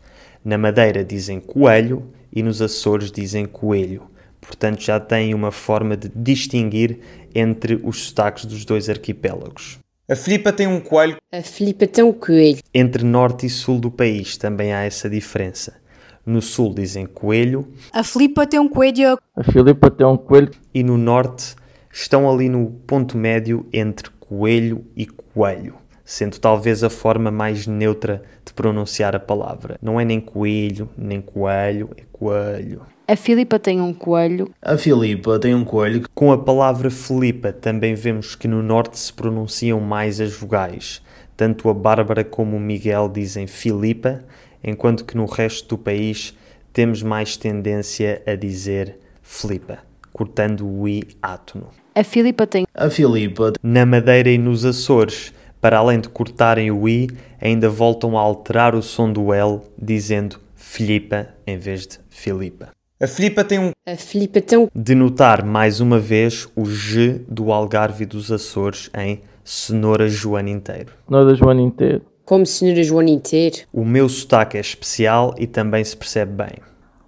Na 0.46 0.60
Madeira 0.60 1.04
dizem 1.04 1.40
coelho 1.40 2.08
e 2.32 2.44
nos 2.44 2.62
Açores 2.62 3.12
dizem 3.12 3.48
coelho. 3.48 4.04
Portanto, 4.40 4.80
já 4.80 5.00
tem 5.00 5.34
uma 5.34 5.52
forma 5.52 5.98
de 5.98 6.08
distinguir 6.08 7.00
entre 7.34 7.82
os 7.84 8.04
sotaques 8.04 8.46
dos 8.46 8.64
dois 8.64 8.88
arquipélagos. 8.88 9.80
A 10.08 10.16
Filipa 10.16 10.54
tem 10.54 10.68
um 10.68 10.80
coelho. 10.80 11.18
A 11.32 11.42
Filipa 11.42 11.88
tem 11.88 12.04
um 12.04 12.14
coelho. 12.14 12.60
Entre 12.72 13.04
norte 13.04 13.48
e 13.48 13.50
sul 13.50 13.80
do 13.80 13.90
país 13.90 14.38
também 14.38 14.72
há 14.72 14.84
essa 14.84 15.10
diferença. 15.10 15.78
No 16.24 16.44
sul 16.44 16.76
dizem 16.76 17.08
coelho. 17.08 17.68
A 17.92 18.04
Filipa 18.04 18.46
tem 18.46 18.60
um 18.60 18.70
coelho. 18.70 19.18
A 19.36 19.44
Filipa 19.44 19.90
tem 19.90 20.06
um 20.06 20.16
coelho. 20.16 20.52
E 20.72 20.84
no 20.84 20.96
norte 20.96 21.56
estão 21.92 22.32
ali 22.32 22.50
no 22.50 22.70
ponto 22.86 23.18
médio 23.18 23.66
entre 23.74 24.12
coelho 24.20 24.86
e 24.96 25.08
coelho, 25.08 25.74
sendo 26.04 26.38
talvez 26.40 26.84
a 26.84 26.90
forma 26.92 27.32
mais 27.32 27.66
neutra 27.66 28.18
de 28.18 28.35
pronunciar 28.56 29.16
a 29.16 29.20
palavra. 29.20 29.78
Não 29.82 30.00
é 30.00 30.06
nem 30.06 30.20
coelho, 30.20 30.90
nem 30.98 31.22
coelho, 31.22 31.90
é 31.98 32.04
coelho. 32.12 32.82
A 33.08 33.16
Filipa 33.16 33.60
tem 33.60 33.80
um 33.82 33.94
coelho. 33.94 34.50
A 34.62 34.78
Filipa 34.78 35.38
tem 35.38 35.54
um 35.54 35.64
coelho. 35.64 36.04
Com 36.16 36.32
a 36.32 36.38
palavra 36.38 36.90
Filipa 36.90 37.54
também 37.54 37.94
vemos 37.94 38.36
que 38.36 38.48
no 38.48 38.64
norte 38.64 38.98
se 38.98 39.14
pronunciam 39.14 39.80
mais 39.80 40.20
as 40.20 40.34
vogais. 40.34 41.02
Tanto 41.38 41.70
a 41.70 41.74
Bárbara 41.74 42.24
como 42.24 42.58
o 42.58 42.60
Miguel 42.60 43.10
dizem 43.10 43.46
Filipa, 43.46 44.24
enquanto 44.64 45.06
que 45.06 45.16
no 45.16 45.26
resto 45.26 45.76
do 45.76 45.78
país 45.78 46.34
temos 46.74 47.04
mais 47.04 47.38
tendência 47.38 48.24
a 48.26 48.36
dizer 48.36 48.98
Filipa, 49.22 49.80
cortando 50.12 50.68
o 50.68 50.88
i 50.88 51.04
átono. 51.22 51.68
A 51.94 52.04
Filipa 52.04 52.48
tem. 52.48 52.66
A 52.74 52.90
Filipa. 52.90 53.54
Na 53.62 53.86
Madeira 53.86 54.30
e 54.30 54.38
nos 54.38 54.66
Açores, 54.66 55.34
para 55.60 55.78
além 55.78 56.00
de 56.00 56.10
cortarem 56.10 56.72
o 56.72 56.88
i, 56.88 57.10
ainda 57.42 57.70
voltam 57.70 58.18
a 58.18 58.22
alterar 58.22 58.76
o 58.76 58.82
som 58.82 59.12
do 59.12 59.34
L, 59.34 59.62
dizendo 59.78 60.40
Filipa 60.56 61.28
em 61.46 61.58
vez 61.58 61.88
de 61.88 62.00
Filipa. 62.10 62.70
A 63.02 63.08
Filipa 63.08 63.44
tem 63.44 63.60
um. 63.60 63.72
A 63.86 63.96
Filipa 63.96 64.40
tem 64.42 64.58
um. 64.58 64.68
De 64.74 64.96
notar 64.96 65.44
mais 65.44 65.82
uma 65.82 66.00
vez 66.00 66.48
o 66.56 66.66
G 66.66 67.22
do 67.28 67.52
Algarve 67.52 68.04
e 68.04 68.08
dos 68.08 68.32
Açores 68.32 68.90
em 68.98 69.22
cenoura 69.44 70.08
Joana 70.08 70.50
inteiro. 70.50 70.94
Cenouras 71.06 71.42
o 71.42 71.50
ano 71.50 71.62
inteiro. 71.62 72.02
Come 72.24 72.46
cenouras 72.46 72.90
o 72.90 73.00
ano 73.00 73.10
inteiro. 73.10 73.58
O 73.72 73.84
meu 73.84 74.08
sotaque 74.08 74.58
é 74.58 74.62
especial 74.62 75.36
e 75.38 75.46
também 75.46 75.84
se 75.84 75.96
percebe 75.96 76.32
bem. 76.32 76.56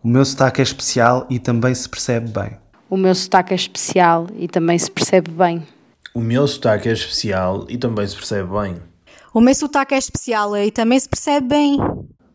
O 0.04 0.08
meu 0.08 0.24
sotaque 0.25 0.62
é 0.62 0.63
especial 0.63 1.25
e 1.30 1.39
também 1.39 1.74
se 1.74 1.89
percebe 1.89 2.30
bem. 2.30 2.51
O 2.89 2.96
meu 2.96 3.16
sotaque 3.16 3.54
é 3.54 3.56
especial 3.56 4.27
e 4.38 4.48
também 4.48 4.77
se 4.77 4.92
percebe 4.92 5.32
bem. 5.32 5.63
O 6.17 6.19
meu 6.19 6.47
sotaque 6.47 6.89
é 6.89 6.93
especial 6.93 7.67
e 7.69 7.77
também 7.77 8.07
se 8.07 8.15
percebe 8.15 8.50
bem. 8.50 8.81
O 9.31 9.39
meu 9.39 9.53
sotaque 9.53 9.93
é 9.93 10.00
especial 10.00 10.57
e 10.57 10.71
também 10.71 11.00
se 11.00 11.07
percebe 11.07 11.47
bem. 11.47 11.79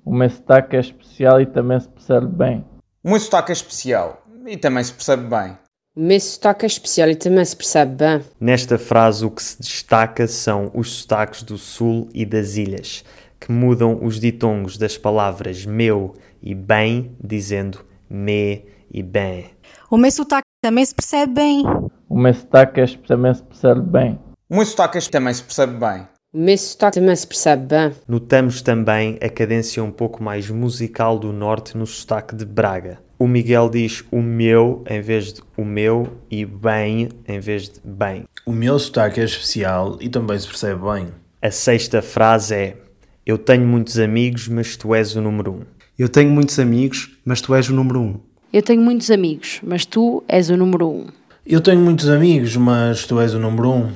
O 0.04 0.14
meu 0.14 0.30
sotaque 0.30 0.76
é 0.76 0.78
especial 0.78 1.40
e 1.40 1.46
também 1.46 1.80
se 1.80 1.88
percebe 1.88 2.26
bem. 2.28 2.64
O 3.02 3.10
meu 3.10 3.18
sotaque 3.18 3.50
é 3.50 3.54
especial 3.54 4.22
e 4.46 4.56
também 4.56 4.84
se 4.84 4.92
percebe 4.92 5.24
bem. 5.24 5.58
O 5.96 6.00
meu 6.00 6.20
sotaque 6.20 6.64
é 6.64 6.68
especial 6.68 7.10
e 7.10 7.16
também 7.16 7.44
se 7.44 7.56
percebe 7.56 7.96
bem. 7.96 8.20
Nesta 8.38 8.78
frase, 8.78 9.24
o 9.24 9.30
que 9.32 9.42
se 9.42 9.60
destaca 9.60 10.28
são 10.28 10.70
os 10.72 11.00
sotaques 11.00 11.42
do 11.42 11.58
Sul 11.58 12.08
e 12.14 12.24
das 12.24 12.54
ilhas, 12.54 13.04
que 13.40 13.50
mudam 13.50 13.98
os 14.00 14.20
ditongos 14.20 14.78
das 14.78 14.96
palavras 14.96 15.66
meu 15.66 16.14
e 16.40 16.54
bem, 16.54 17.16
dizendo 17.20 17.84
me 18.08 18.64
e 18.92 19.02
bem. 19.02 19.50
O 19.90 19.96
meu 19.96 20.12
sotaque 20.12 20.46
também 20.62 20.86
se 20.86 20.94
percebe 20.94 21.32
bem. 21.32 21.64
O 22.12 22.18
meu 22.18 22.34
sotaque 22.34 22.78
é, 22.78 22.86
também 22.86 23.32
se 23.32 23.42
percebe 23.42 23.80
bem. 23.80 24.18
O 24.46 24.56
meu 24.56 24.66
sotaque 24.66 24.98
é 24.98 25.00
também 25.00 25.32
se 25.32 25.42
percebe 25.42 25.78
bem. 25.78 26.06
O 26.30 26.38
meu 26.38 26.58
sotaque 26.58 27.00
também 27.00 27.16
se 27.16 27.26
percebe 27.26 27.66
bem. 27.66 27.92
Notamos 28.06 28.60
também 28.60 29.18
a 29.22 29.30
cadência 29.30 29.82
um 29.82 29.90
pouco 29.90 30.22
mais 30.22 30.50
musical 30.50 31.18
do 31.18 31.32
norte 31.32 31.74
no 31.74 31.86
sotaque 31.86 32.36
de 32.36 32.44
Braga. 32.44 32.98
O 33.18 33.26
Miguel 33.26 33.70
diz 33.70 34.04
o 34.12 34.20
meu 34.20 34.84
em 34.90 35.00
vez 35.00 35.32
de 35.32 35.40
o 35.56 35.64
meu 35.64 36.06
e 36.30 36.44
bem 36.44 37.08
em 37.26 37.40
vez 37.40 37.70
de 37.70 37.80
bem. 37.82 38.24
O 38.44 38.52
meu 38.52 38.78
sotaque 38.78 39.18
é 39.18 39.24
especial 39.24 39.96
e 39.98 40.10
também 40.10 40.38
se 40.38 40.46
percebe 40.46 40.82
bem. 40.82 41.08
A 41.40 41.50
sexta 41.50 42.02
frase 42.02 42.54
é 42.54 42.76
Eu 43.24 43.38
tenho 43.38 43.66
muitos 43.66 43.98
amigos, 43.98 44.48
mas 44.48 44.76
tu 44.76 44.94
és 44.94 45.16
o 45.16 45.22
número 45.22 45.50
um. 45.50 45.60
Eu 45.98 46.10
tenho 46.10 46.28
muitos 46.28 46.58
amigos, 46.58 47.18
mas 47.24 47.40
tu 47.40 47.54
és 47.54 47.70
o 47.70 47.72
número 47.72 48.02
um. 48.02 48.20
Eu 48.52 48.60
tenho 48.60 48.82
muitos 48.82 49.10
amigos, 49.10 49.62
mas 49.64 49.86
tu 49.86 50.22
és 50.28 50.50
o 50.50 50.58
número 50.58 50.86
um. 50.86 51.06
Eu 51.44 51.60
tenho 51.60 51.80
muitos 51.80 52.08
amigos, 52.08 52.56
mas 52.56 53.04
tu 53.04 53.18
és 53.18 53.34
o 53.34 53.38
número 53.38 53.68
um. 53.68 53.88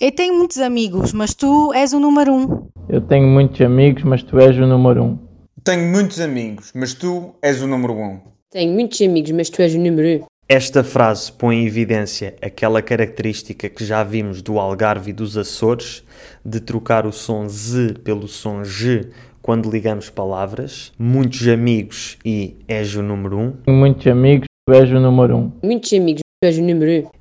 Eu 0.00 0.10
tenho 0.12 0.34
muitos 0.34 0.56
amigos, 0.58 1.12
mas 1.12 1.34
tu 1.34 1.70
és 1.74 1.92
o 1.92 2.00
número 2.00 2.32
um. 2.32 2.68
Eu 2.88 3.02
tenho 3.02 3.28
muitos 3.28 3.60
amigos, 3.60 4.02
mas 4.02 4.22
tu 4.22 4.38
és 4.38 4.56
o 4.56 4.66
número 4.66 5.04
um. 5.04 5.18
Tenho 5.62 5.92
muitos 5.92 6.18
amigos, 6.20 6.72
mas 6.74 6.94
tu 6.94 7.34
és 7.42 7.60
o 7.60 7.66
número 7.66 7.92
um. 7.92 8.20
Tenho 8.50 8.72
muitos 8.72 9.02
amigos, 9.02 9.30
mas 9.32 9.50
tu 9.50 9.60
és 9.60 9.74
o 9.74 9.78
número 9.78 10.22
um. 10.22 10.26
Esta 10.48 10.82
frase 10.82 11.30
põe 11.30 11.56
em 11.56 11.66
evidência 11.66 12.34
aquela 12.40 12.80
característica 12.80 13.68
que 13.68 13.84
já 13.84 14.02
vimos 14.02 14.40
do 14.40 14.58
Algarve 14.58 15.10
e 15.10 15.12
dos 15.12 15.36
Açores, 15.36 16.02
de 16.42 16.60
trocar 16.60 17.06
o 17.06 17.12
som 17.12 17.46
Z 17.46 17.96
pelo 18.04 18.26
som 18.26 18.64
G 18.64 19.10
quando 19.42 19.70
ligamos 19.70 20.08
palavras. 20.08 20.92
Muitos 20.98 21.46
amigos 21.46 22.16
e 22.24 22.56
és 22.66 22.94
o 22.94 23.02
número 23.02 23.38
um. 23.38 23.52
Muitos 23.68 24.06
amigos, 24.06 24.46
tu 24.66 24.74
és 24.74 24.90
o 24.90 24.98
número 24.98 25.36
um. 25.36 25.52
Muitos 25.62 25.92
amigos, 25.92 26.20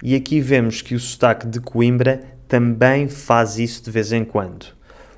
E 0.04 0.14
aqui 0.14 0.42
vemos 0.42 0.82
que 0.82 0.94
o 0.94 1.00
sotaque 1.00 1.48
de 1.48 1.62
Coimbra 1.62 2.22
também 2.50 3.08
faz 3.08 3.58
isso 3.58 3.82
de 3.82 3.90
vez 3.90 4.12
em 4.12 4.26
quando. 4.26 4.66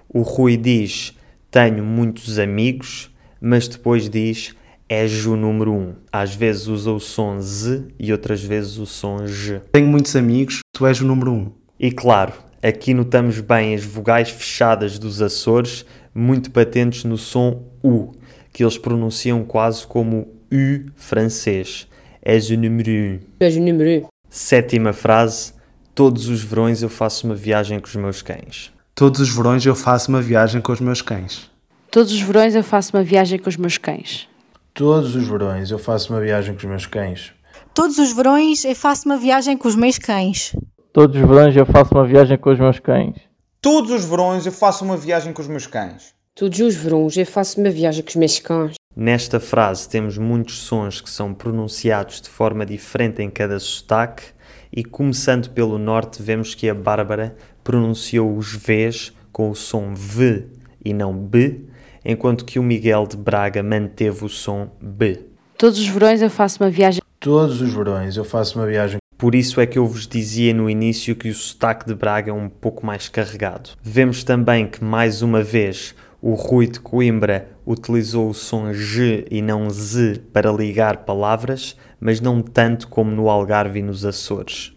O 0.07 0.21
Rui 0.21 0.55
diz: 0.55 1.17
Tenho 1.49 1.83
muitos 1.83 2.37
amigos, 2.37 3.11
mas 3.41 3.67
depois 3.67 4.07
diz: 4.07 4.55
És 4.87 5.25
o 5.25 5.35
número 5.35 5.73
um. 5.73 5.95
Às 6.11 6.35
vezes 6.35 6.67
usa 6.67 6.91
o 6.91 6.99
som 6.99 7.41
Z 7.41 7.85
e 7.97 8.11
outras 8.11 8.43
vezes 8.43 8.77
o 8.77 8.85
som 8.85 9.25
G. 9.25 9.61
Tenho 9.71 9.87
muitos 9.87 10.15
amigos, 10.15 10.59
tu 10.71 10.85
és 10.85 11.01
o 11.01 11.05
número 11.05 11.31
um. 11.31 11.51
E 11.79 11.91
claro, 11.91 12.33
aqui 12.61 12.93
notamos 12.93 13.39
bem 13.39 13.73
as 13.73 13.83
vogais 13.83 14.29
fechadas 14.29 14.99
dos 14.99 15.23
Açores, 15.23 15.83
muito 16.13 16.51
patentes 16.51 17.03
no 17.03 17.17
som 17.17 17.63
U, 17.83 18.11
que 18.53 18.63
eles 18.63 18.77
pronunciam 18.77 19.43
quase 19.43 19.87
como 19.87 20.27
U 20.51 20.85
francês. 20.95 21.87
És 22.29 22.49
o 22.49 22.57
número 22.57 22.91
um. 22.91 23.19
És 23.39 23.55
o 23.55 23.61
número 23.61 24.03
um. 24.03 24.07
Sétima 24.29 24.91
frase. 24.91 25.53
Todos 25.95 26.27
os 26.27 26.43
verões 26.43 26.83
eu 26.83 26.89
faço 26.89 27.25
uma 27.25 27.33
viagem 27.33 27.79
com 27.79 27.87
os 27.87 27.95
meus 27.95 28.21
cães. 28.21 28.69
Todos 28.93 29.21
os 29.21 29.29
verões 29.29 29.65
eu 29.65 29.73
faço 29.73 30.09
uma 30.09 30.21
viagem 30.21 30.59
com 30.59 30.73
os 30.73 30.81
meus 30.81 31.01
cães. 31.01 31.49
Todos 31.89 32.11
os 32.11 32.19
verões 32.19 32.53
eu 32.53 32.65
faço 32.65 32.93
uma 32.93 33.01
viagem 33.01 33.39
com 33.39 33.47
os 33.47 33.55
meus 33.55 33.77
cães. 33.77 34.27
Todos 34.73 35.15
os 35.15 35.25
verões 35.25 35.71
eu 35.71 35.79
faço 35.79 36.11
uma 36.11 36.19
viagem 36.19 36.53
com 36.53 36.59
os 36.59 36.65
meus 36.65 36.85
cães. 36.85 37.31
Todos 37.73 37.97
os 37.97 38.11
verões 38.11 38.51
eu 38.51 38.75
faço 38.75 39.05
uma 39.05 39.17
viagem 39.17 39.55
com 39.55 39.63
os 39.63 39.75
meus 39.77 39.95
cães. 39.95 40.43
Todos 40.51 41.15
os 41.15 41.23
verões 41.23 41.55
eu 41.55 41.65
faço 41.65 41.93
uma 41.93 42.03
viagem 42.03 42.37
com 42.37 42.49
os 42.49 42.59
meus 42.59 42.79
cães. 42.79 43.15
Todos 43.61 43.89
os 43.89 44.03
verões 44.03 44.45
eu 44.45 44.51
faço 44.51 44.83
uma 44.83 44.97
viagem 44.97 45.31
com 45.31 45.41
os 45.41 45.47
meus 45.47 45.65
cães. 45.65 46.13
Todos 46.35 46.59
os 46.59 46.75
verões 46.75 47.15
eu 47.15 47.25
faço 47.25 47.57
uma 47.61 47.69
viagem 47.69 48.03
com 48.03 48.09
os 48.09 48.15
meus 48.15 48.39
cães. 48.39 48.76
Nesta 48.99 49.39
frase 49.39 49.87
temos 49.87 50.17
muitos 50.17 50.57
sons 50.57 50.99
que 50.99 51.07
são 51.07 51.31
pronunciados 51.31 52.19
de 52.19 52.27
forma 52.29 52.65
diferente 52.65 53.21
em 53.21 53.29
cada 53.29 53.59
sotaque 53.59 54.23
e 54.75 54.83
começando 54.83 55.51
pelo 55.51 55.77
norte 55.77 56.23
vemos 56.23 56.55
que 56.55 56.67
a 56.67 56.73
Bárbara 56.73 57.35
pronunciou 57.63 58.35
os 58.35 58.55
Vs 58.55 59.13
com 59.31 59.51
o 59.51 59.55
som 59.55 59.93
V 59.93 60.47
e 60.83 60.95
não 60.95 61.15
B, 61.15 61.61
enquanto 62.03 62.43
que 62.43 62.57
o 62.57 62.63
Miguel 62.63 63.05
de 63.05 63.15
Braga 63.17 63.61
manteve 63.61 64.25
o 64.25 64.29
som 64.29 64.71
B. 64.81 65.27
Todos 65.59 65.77
os 65.77 65.87
verões 65.87 66.23
eu 66.23 66.29
faço 66.31 66.63
uma 66.63 66.71
viagem. 66.71 66.99
Todos 67.19 67.61
os 67.61 67.71
verões 67.71 68.17
eu 68.17 68.25
faço 68.25 68.57
uma 68.57 68.65
viagem. 68.65 68.97
Por 69.15 69.35
isso 69.35 69.61
é 69.61 69.67
que 69.67 69.77
eu 69.77 69.85
vos 69.85 70.07
dizia 70.07 70.55
no 70.55 70.67
início 70.67 71.15
que 71.15 71.29
o 71.29 71.35
sotaque 71.35 71.85
de 71.85 71.93
Braga 71.93 72.31
é 72.31 72.33
um 72.33 72.49
pouco 72.49 72.83
mais 72.83 73.07
carregado. 73.07 73.69
Vemos 73.79 74.23
também 74.23 74.65
que, 74.65 74.83
mais 74.83 75.21
uma 75.21 75.43
vez, 75.43 75.93
o 76.19 76.33
Rui 76.33 76.65
de 76.65 76.79
Coimbra 76.79 77.56
utilizou 77.67 78.29
o 78.29 78.33
som 78.33 78.71
G 78.71 79.27
e 79.29 79.41
não 79.41 79.69
Z 79.69 80.21
para 80.31 80.51
ligar 80.51 81.03
palavras, 81.03 81.75
mas 81.99 82.21
não 82.21 82.41
tanto 82.41 82.87
como 82.87 83.11
no 83.11 83.29
Algarve 83.29 83.79
e 83.79 83.83
nos 83.83 84.05
Açores. 84.05 84.71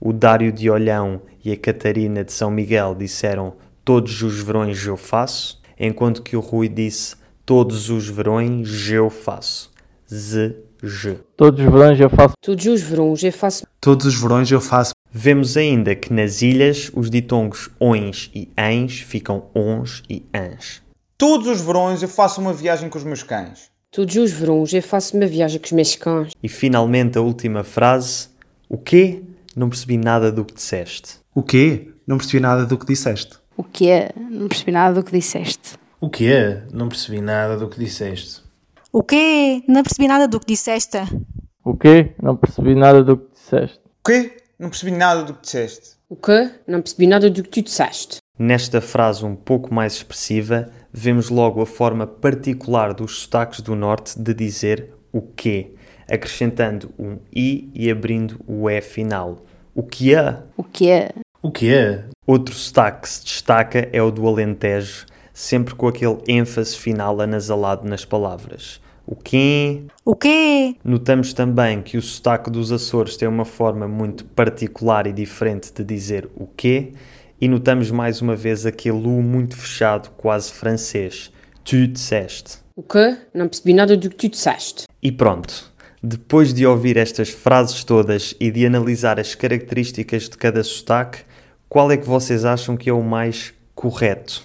o 0.00 0.14
Dário 0.14 0.50
de 0.50 0.70
Olhão 0.70 1.20
e 1.44 1.52
a 1.52 1.56
Catarina 1.56 2.24
de 2.24 2.32
São 2.32 2.50
Miguel 2.50 2.94
disseram 2.94 3.52
todos 3.84 4.22
os 4.22 4.40
verões 4.40 4.82
eu 4.86 4.96
faço, 4.96 5.60
enquanto 5.78 6.22
que 6.22 6.34
o 6.34 6.40
Rui 6.40 6.70
disse 6.70 7.16
todos 7.44 7.90
os 7.90 8.08
verões 8.08 8.90
eu 8.90 9.10
faço. 9.10 9.70
Z, 10.10 10.56
G. 10.82 11.18
Todos 11.36 11.62
os 11.62 11.70
verões 11.70 12.00
eu 12.00 12.08
faço 12.08 12.34
Todos 12.40 12.66
os 12.66 12.80
verões 12.80 13.22
eu 13.22 13.32
faço 13.32 13.66
Todos 13.78 14.06
os 14.06 14.14
verões 14.14 14.50
eu 14.50 14.60
faço. 14.60 14.92
Vemos 15.12 15.56
ainda 15.56 15.94
que 15.94 16.12
nas 16.12 16.40
ilhas 16.40 16.90
os 16.94 17.10
ditongos 17.10 17.68
ons 17.78 18.30
e 18.34 18.48
ens 18.56 19.00
ficam 19.00 19.44
ons 19.54 20.02
e 20.08 20.24
ans. 20.34 20.82
Todos 21.20 21.48
os 21.48 21.60
verões 21.60 22.02
eu 22.02 22.08
faço 22.08 22.40
uma 22.40 22.50
viagem 22.50 22.88
com 22.88 22.96
os 22.96 23.04
meus 23.04 23.22
cães. 23.22 23.70
Todos 23.90 24.16
os 24.16 24.32
verões 24.32 24.72
eu 24.72 24.82
faço 24.82 25.14
uma 25.14 25.26
viagem 25.26 25.60
com 25.60 25.66
os 25.66 25.72
meus 25.72 25.94
cães. 25.94 26.32
E 26.42 26.48
finalmente 26.48 27.18
a 27.18 27.20
última 27.20 27.62
frase: 27.62 28.28
O 28.70 28.78
quê? 28.78 29.22
Não 29.54 29.68
percebi 29.68 29.98
nada 29.98 30.32
do 30.32 30.46
que 30.46 30.54
disseste. 30.54 31.18
O 31.34 31.42
quê? 31.42 31.90
Não 32.06 32.16
percebi 32.16 32.40
nada 32.40 32.64
do 32.64 32.78
que 32.78 32.86
disseste. 32.86 33.36
O 33.54 33.62
que 33.62 33.90
é? 33.90 34.14
Não 34.30 34.48
percebi 34.48 34.72
nada 34.72 34.94
do 34.94 35.04
que 35.04 35.12
disseste. 35.12 35.76
O 36.00 36.08
quê? 36.08 36.62
Não 36.72 36.88
percebi 36.88 37.20
nada 37.20 37.58
do 37.58 37.68
que 37.68 37.78
disseste. 37.78 38.40
O 38.90 39.02
quê? 39.02 39.62
Não 39.68 39.82
percebi 39.84 40.06
nada 40.06 40.26
do 40.26 40.40
que 40.40 40.46
disseste. 40.46 41.10
O 41.62 41.76
quê? 41.76 42.14
Não 42.18 42.34
percebi 42.38 42.74
nada 42.74 43.02
do 43.04 43.18
que 43.18 43.28
disseste. 43.32 43.80
O 44.00 44.06
quê? 44.06 44.36
Não 44.58 44.70
percebi 44.70 44.90
nada 44.92 45.22
do 45.24 45.34
que 45.34 45.42
disseste. 45.42 45.90
O 46.08 46.16
quê? 46.16 46.50
Não 46.66 46.80
percebi 46.80 47.06
nada 47.06 47.28
do 47.28 47.42
que 47.42 47.50
tu 47.50 47.62
disseste. 47.62 48.16
Nesta 48.38 48.80
frase 48.80 49.22
um 49.22 49.36
pouco 49.36 49.72
mais 49.74 49.96
expressiva, 49.96 50.70
vemos 50.92 51.28
logo 51.28 51.60
a 51.60 51.66
forma 51.66 52.06
particular 52.06 52.92
dos 52.94 53.20
sotaques 53.20 53.60
do 53.60 53.74
norte 53.74 54.18
de 54.18 54.34
dizer 54.34 54.90
o 55.12 55.20
quê, 55.20 55.72
acrescentando 56.08 56.90
um 56.98 57.18
i 57.34 57.70
e 57.74 57.90
abrindo 57.90 58.40
o 58.46 58.68
e 58.68 58.80
final. 58.80 59.44
O 59.74 59.82
que 59.82 60.14
é? 60.14 60.38
O 60.56 60.64
que 60.64 60.90
é? 60.90 61.10
O 61.42 61.50
quê? 61.50 62.00
Outro 62.26 62.54
sotaque 62.54 63.02
que 63.02 63.08
se 63.08 63.24
destaca 63.24 63.88
é 63.92 64.02
o 64.02 64.10
do 64.10 64.26
Alentejo, 64.26 65.06
sempre 65.32 65.74
com 65.74 65.88
aquele 65.88 66.18
ênfase 66.28 66.76
final 66.76 67.20
anasalado 67.20 67.88
nas 67.88 68.04
palavras. 68.04 68.80
O 69.06 69.16
quê? 69.16 69.82
O 70.04 70.14
quê? 70.14 70.76
Notamos 70.84 71.32
também 71.32 71.82
que 71.82 71.96
o 71.96 72.02
sotaque 72.02 72.50
dos 72.50 72.70
Açores 72.70 73.16
tem 73.16 73.26
uma 73.26 73.44
forma 73.44 73.88
muito 73.88 74.24
particular 74.24 75.06
e 75.06 75.12
diferente 75.12 75.72
de 75.72 75.82
dizer 75.82 76.28
o 76.36 76.46
quê, 76.46 76.92
e 77.40 77.48
notamos 77.48 77.90
mais 77.90 78.20
uma 78.20 78.36
vez 78.36 78.66
aquele 78.66 79.06
U 79.06 79.22
muito 79.22 79.56
fechado, 79.56 80.10
quase 80.16 80.52
francês. 80.52 81.32
Tu 81.64 81.86
disseste. 81.86 82.58
O 82.76 82.82
quê? 82.82 83.16
Não 83.32 83.48
percebi 83.48 83.72
nada 83.72 83.96
do 83.96 84.10
que 84.10 84.16
tu 84.16 84.28
disseste. 84.28 84.84
E 85.02 85.10
pronto. 85.10 85.70
Depois 86.02 86.52
de 86.52 86.66
ouvir 86.66 86.96
estas 86.96 87.30
frases 87.30 87.84
todas 87.84 88.34
e 88.40 88.50
de 88.50 88.64
analisar 88.64 89.20
as 89.20 89.34
características 89.34 90.28
de 90.28 90.36
cada 90.36 90.62
sotaque, 90.64 91.20
qual 91.68 91.90
é 91.90 91.96
que 91.96 92.06
vocês 92.06 92.44
acham 92.44 92.76
que 92.76 92.90
é 92.90 92.92
o 92.92 93.02
mais 93.02 93.54
correto? 93.74 94.44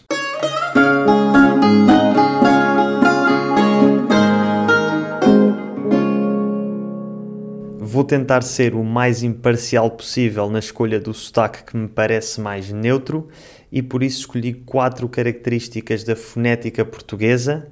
Vou 7.96 8.04
tentar 8.04 8.44
ser 8.44 8.76
o 8.76 8.84
mais 8.84 9.24
imparcial 9.24 9.90
possível 9.90 10.50
na 10.50 10.60
escolha 10.60 11.00
do 11.00 11.14
sotaque 11.14 11.64
que 11.64 11.78
me 11.78 11.88
parece 11.88 12.42
mais 12.42 12.70
neutro 12.70 13.30
e 13.72 13.82
por 13.82 14.04
isso 14.04 14.20
escolhi 14.20 14.54
quatro 14.54 15.08
características 15.08 16.04
da 16.04 16.14
fonética 16.14 16.84
portuguesa 16.84 17.70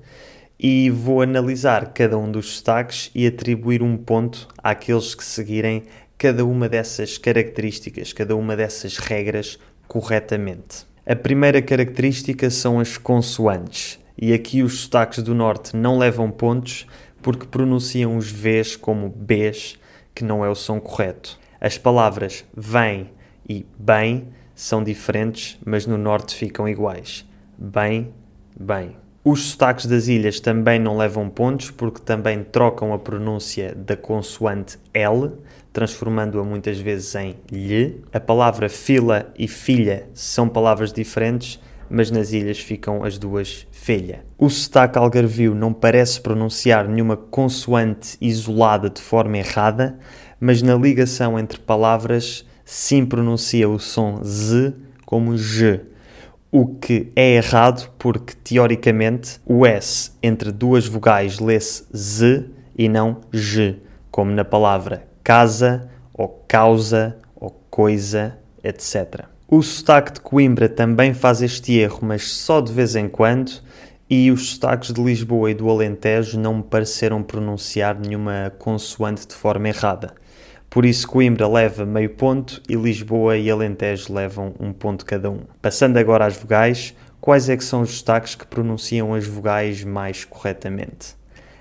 e 0.58 0.89
vou 0.89 1.22
analisar 1.22 1.92
cada 1.92 2.18
um 2.18 2.32
dos 2.32 2.56
sotaques 2.56 3.12
e 3.13 3.27
atribuir 3.27 3.84
um 3.84 3.98
ponto 3.98 4.48
àqueles 4.60 5.13
que 5.13 5.25
seguirem 5.25 5.84
cada 6.18 6.46
uma 6.46 6.70
dessas 6.70 7.18
características, 7.18 8.13
cada 8.13 8.34
uma 8.34 8.56
dessas 8.56 8.96
regras 8.98 9.60
corretamente. 9.89 10.86
A 11.06 11.18
primeira 11.18 11.62
característica 11.62 12.50
são 12.50 12.80
as 12.80 12.98
consoantes, 12.98 14.00
e 14.18 14.31
aqui 14.31 14.64
os 14.64 14.83
sotaques 14.83 15.22
do 15.22 15.36
norte 15.36 15.75
não 15.75 15.98
levam 15.98 16.31
pontos 16.31 16.88
porque 17.22 17.46
pronunciam 17.46 18.16
os 18.16 18.31
Vs 18.31 18.77
como 18.77 19.09
Bs, 19.09 19.82
que 20.14 20.24
não 20.24 20.44
é 20.44 20.50
o 20.50 20.56
som 20.56 20.80
correto. 20.80 21.40
As 21.60 21.78
palavras 21.78 22.46
vem 22.56 23.12
e 23.48 23.66
bem 23.78 24.28
são 24.56 24.84
diferentes, 24.84 25.58
mas 25.66 25.86
no 25.86 25.98
norte 25.98 26.36
ficam 26.36 26.68
iguais. 26.68 27.26
Bem, 27.58 28.14
bem. 28.60 28.96
Os 29.26 29.52
sotaques 29.52 29.86
das 29.86 30.08
ilhas 30.08 30.42
também 30.42 30.78
não 30.78 30.98
levam 30.98 31.30
pontos 31.30 31.72
porque 31.72 32.02
também 32.02 32.44
trocam 32.44 32.94
a 32.94 33.00
pronúncia 33.00 33.74
da 33.74 33.96
consoante 33.96 34.78
L, 34.94 35.32
transformando-a 35.72 36.44
muitas 36.44 36.78
vezes 36.78 37.16
em 37.16 37.36
lhe. 37.50 38.04
A 38.12 38.20
palavra 38.20 38.68
fila 38.68 39.32
e 39.40 39.48
filha 39.48 40.10
são 40.14 40.50
palavras 40.50 40.92
diferentes, 40.92 41.58
mas 41.90 42.12
nas 42.12 42.34
ilhas 42.34 42.60
ficam 42.60 43.04
as 43.04 43.18
duas 43.18 43.66
O 44.37 44.50
sotaque 44.50 44.98
algarvio 44.98 45.53
não 45.53 45.74
parece 45.74 46.22
pronunciar 46.22 46.87
nenhuma 46.87 47.17
consoante 47.17 48.17
isolada 48.22 48.89
de 48.89 49.01
forma 49.01 49.37
errada, 49.37 50.00
mas 50.39 50.61
na 50.61 50.74
ligação 50.74 51.37
entre 51.37 51.59
palavras 51.59 52.46
sim 52.63 53.05
pronuncia 53.05 53.67
o 53.67 53.77
som 53.77 54.24
z 54.24 54.74
como 55.05 55.35
g, 55.37 55.81
o 56.50 56.65
que 56.65 57.11
é 57.13 57.35
errado 57.35 57.91
porque 58.00 58.33
teoricamente 58.41 59.41
o 59.46 59.65
s 59.65 60.11
entre 60.24 60.53
duas 60.53 60.87
vogais 60.87 61.39
lê-se 61.39 61.83
z 61.93 62.46
e 62.77 62.87
não 62.87 63.17
g, 63.33 63.79
como 64.09 64.31
na 64.31 64.46
palavra 64.46 65.05
casa 65.22 65.89
ou 66.13 66.29
causa 66.48 67.17
ou 67.35 67.50
coisa, 67.69 68.37
etc. 68.63 69.25
O 69.55 69.61
sotaque 69.61 70.13
de 70.13 70.19
Coimbra 70.19 70.67
também 70.67 71.13
faz 71.13 71.41
este 71.41 71.74
erro, 71.74 72.00
mas 72.01 72.31
só 72.31 72.59
de 72.59 72.74
vez 72.74 72.96
em 72.96 73.07
quando, 73.07 73.61
e 74.09 74.31
os 74.31 74.51
sotaques 74.51 74.92
de 74.92 75.01
Lisboa 75.01 75.51
e 75.51 75.53
do 75.53 75.70
Alentejo 75.70 76.39
não 76.39 76.55
me 76.55 76.63
pareceram 76.63 77.24
pronunciar 77.24 77.98
nenhuma 77.98 78.51
consoante 78.59 79.27
de 79.27 79.33
forma 79.33 79.70
errada. 79.70 80.13
Por 80.70 80.85
isso, 80.85 81.07
Coimbra 81.07 81.48
leva 81.48 81.85
meio 81.85 82.09
ponto 82.09 82.61
e 82.68 82.75
Lisboa 82.75 83.37
e 83.37 83.50
Alentejo 83.50 84.11
levam 84.13 84.53
um 84.59 84.74
ponto 84.74 85.05
cada 85.05 85.29
um. 85.29 85.42
Passando 85.61 85.98
agora 85.98 86.25
às 86.25 86.35
vogais, 86.35 86.96
quais 87.22 87.48
é 87.48 87.55
que 87.55 87.63
são 87.63 87.81
os 87.81 87.98
sotaques 87.98 88.35
que 88.35 88.48
pronunciam 88.48 89.13
as 89.13 89.25
vogais 89.25 89.83
mais 89.83 90.25
corretamente? 90.25 91.16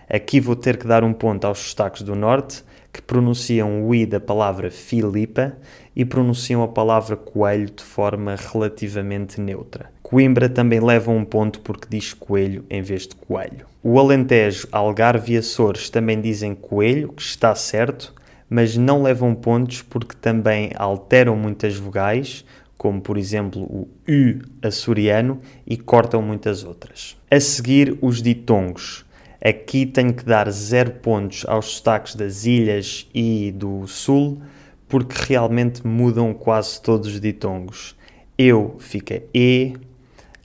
Aqui 0.08 0.40
vou 0.40 0.56
ter 0.56 0.76
que 0.76 0.86
dar 0.86 1.04
um 1.04 1.12
ponto 1.12 1.46
aos 1.46 1.58
sotaques 1.58 2.02
do 2.02 2.14
Norte, 2.14 2.64
que 2.92 3.00
pronunciam 3.00 3.86
o 3.86 3.94
i 3.94 4.04
da 4.04 4.20
palavra 4.20 4.70
Filipa 4.70 5.56
e 5.96 6.04
pronunciam 6.04 6.62
a 6.62 6.68
palavra 6.68 7.16
coelho 7.16 7.70
de 7.70 7.82
forma 7.82 8.34
relativamente 8.34 9.40
neutra. 9.40 9.90
Coimbra 10.12 10.46
também 10.46 10.78
leva 10.78 11.10
um 11.10 11.24
ponto 11.24 11.60
porque 11.60 11.88
diz 11.88 12.12
coelho 12.12 12.66
em 12.68 12.82
vez 12.82 13.06
de 13.06 13.14
coelho. 13.14 13.64
O 13.82 13.98
Alentejo, 13.98 14.68
Algarve 14.70 15.32
e 15.32 15.38
Açores 15.38 15.88
também 15.88 16.20
dizem 16.20 16.54
coelho, 16.54 17.14
que 17.14 17.22
está 17.22 17.54
certo, 17.54 18.12
mas 18.46 18.76
não 18.76 19.02
levam 19.02 19.34
pontos 19.34 19.80
porque 19.80 20.14
também 20.14 20.70
alteram 20.74 21.34
muitas 21.34 21.76
vogais, 21.76 22.44
como 22.76 23.00
por 23.00 23.16
exemplo 23.16 23.62
o 23.62 23.88
U 24.06 24.42
açoriano, 24.60 25.40
e 25.66 25.78
cortam 25.78 26.20
muitas 26.20 26.62
outras. 26.62 27.16
A 27.30 27.40
seguir, 27.40 27.96
os 28.02 28.20
ditongos. 28.20 29.06
Aqui 29.42 29.86
tenho 29.86 30.12
que 30.12 30.26
dar 30.26 30.50
zero 30.50 30.90
pontos 30.90 31.46
aos 31.48 31.76
sotaques 31.76 32.14
das 32.14 32.44
ilhas 32.44 33.08
e 33.14 33.50
do 33.56 33.86
sul, 33.86 34.42
porque 34.86 35.14
realmente 35.26 35.86
mudam 35.86 36.34
quase 36.34 36.82
todos 36.82 37.08
os 37.08 37.18
ditongos. 37.18 37.96
Eu 38.36 38.76
fica 38.78 39.22
E, 39.34 39.74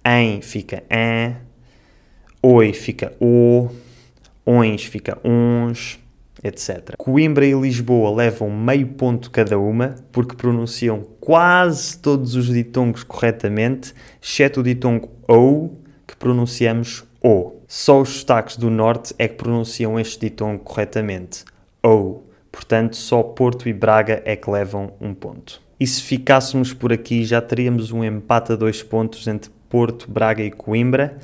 em 0.08 0.42
fica 0.42 0.84
an, 0.90 1.36
oi 2.42 2.72
fica 2.72 3.14
o, 3.20 3.70
ons 4.46 4.86
fica 4.86 5.20
uns, 5.22 6.00
etc. 6.42 6.96
Coimbra 6.98 7.46
e 7.46 7.52
Lisboa 7.52 8.16
levam 8.16 8.50
meio 8.50 8.88
ponto 8.88 9.30
cada 9.30 9.60
uma, 9.60 9.96
porque 10.14 10.36
pronunciam 10.36 11.06
quase 11.20 11.98
todos 11.98 12.36
os 12.36 12.46
ditongos 12.46 13.04
corretamente, 13.04 13.94
exceto 14.22 14.62
o 14.62 14.64
ditongo 14.64 15.10
ou, 15.28 15.82
que 16.08 16.16
pronunciamos 16.16 17.04
o. 17.22 17.58
Só 17.68 18.00
os 18.00 18.20
sotaques 18.20 18.56
do 18.56 18.70
norte 18.70 19.14
é 19.20 19.28
que 19.28 19.36
pronunciam 19.36 20.00
este 20.00 20.30
ditongo 20.30 20.60
corretamente, 20.60 21.44
ou. 21.84 22.26
Portanto, 22.50 22.96
só 22.96 23.22
Porto 23.22 23.68
e 23.68 23.74
Braga 23.74 24.22
é 24.24 24.38
que 24.38 24.50
levam 24.50 24.94
um 25.02 25.14
ponto. 25.14 25.62
E 25.80 25.86
se 25.86 26.02
ficássemos 26.02 26.74
por 26.74 26.92
aqui, 26.92 27.24
já 27.24 27.40
teríamos 27.40 27.92
um 27.92 28.04
empate 28.04 28.54
a 28.54 28.56
dois 28.56 28.82
pontos 28.82 29.28
entre 29.28 29.52
Porto, 29.70 30.10
Braga 30.10 30.44
e 30.44 30.52
Coimbra, 30.52 31.18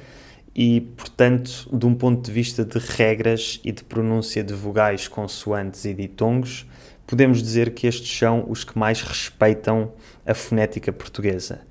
e, 0.56 0.82
portanto, 0.96 1.68
de 1.72 1.86
um 1.86 1.96
ponto 1.96 2.24
de 2.24 2.32
vista 2.32 2.64
de 2.64 2.78
regras 2.78 3.60
e 3.64 3.72
de 3.72 3.84
pronúncia 3.84 4.44
de 4.44 4.54
vogais, 4.54 5.08
consoantes 5.08 5.84
e 5.86 5.94
ditongos, 5.94 6.68
podemos 7.08 7.42
dizer 7.42 7.74
que 7.74 7.88
estes 7.88 8.16
são 8.18 8.46
os 8.48 8.64
que 8.64 8.78
mais 8.78 9.02
respeitam 9.02 9.92
a 10.26 10.34
fonética 10.34 10.92
portuguesa. 10.92 11.62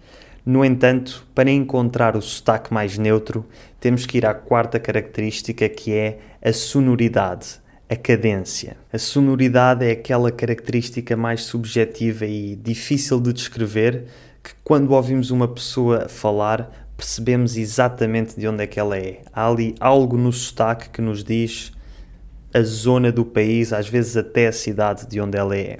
No 0.44 0.64
entanto, 0.64 1.24
para 1.32 1.50
encontrar 1.50 2.16
o 2.16 2.22
sotaque 2.22 2.74
mais 2.74 2.98
neutro, 2.98 3.46
temos 3.78 4.04
que 4.04 4.18
ir 4.18 4.26
à 4.26 4.34
quarta 4.34 4.80
característica 4.80 5.68
que 5.68 5.92
é 5.92 6.18
a 6.42 6.52
sonoridade, 6.52 7.60
a 7.88 7.94
cadência. 7.94 8.76
A 8.92 8.98
sonoridade 8.98 9.86
é 9.86 9.92
aquela 9.92 10.32
característica 10.32 11.16
mais 11.16 11.44
subjetiva 11.44 12.26
e 12.26 12.56
difícil 12.56 13.20
de 13.20 13.32
descrever 13.32 14.06
que, 14.42 14.52
quando 14.64 14.92
ouvimos 14.92 15.30
uma 15.30 15.46
pessoa 15.46 16.08
falar, 16.08 16.88
percebemos 16.96 17.56
exatamente 17.56 18.38
de 18.38 18.46
onde 18.46 18.64
é 18.64 18.66
que 18.66 18.78
ela 18.78 18.96
é. 18.96 19.22
Há 19.32 19.48
ali 19.48 19.74
algo 19.80 20.16
no 20.16 20.32
sotaque 20.32 20.90
que 20.90 21.00
nos 21.00 21.22
diz 21.24 21.72
a 22.54 22.62
zona 22.62 23.10
do 23.10 23.24
país, 23.24 23.72
às 23.72 23.88
vezes 23.88 24.16
até 24.16 24.46
a 24.48 24.52
cidade 24.52 25.06
de 25.06 25.20
onde 25.20 25.38
ela 25.38 25.56
é. 25.56 25.78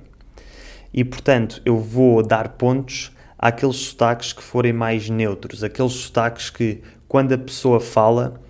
E 0.93 1.05
portanto, 1.05 1.61
eu 1.65 1.79
vou 1.79 2.23
dar 2.23 2.51
pontos 2.51 3.13
àqueles 3.39 3.77
sotaques 3.77 4.33
que 4.33 4.43
forem 4.43 4.73
mais 4.73 5.09
neutros, 5.09 5.65
aqueles 5.65 5.93
sotaques 5.93 6.51
que, 6.51 6.83
quando 7.09 7.33
a 7.33 7.39
pessoa 7.39 7.81
fala, 7.81 8.41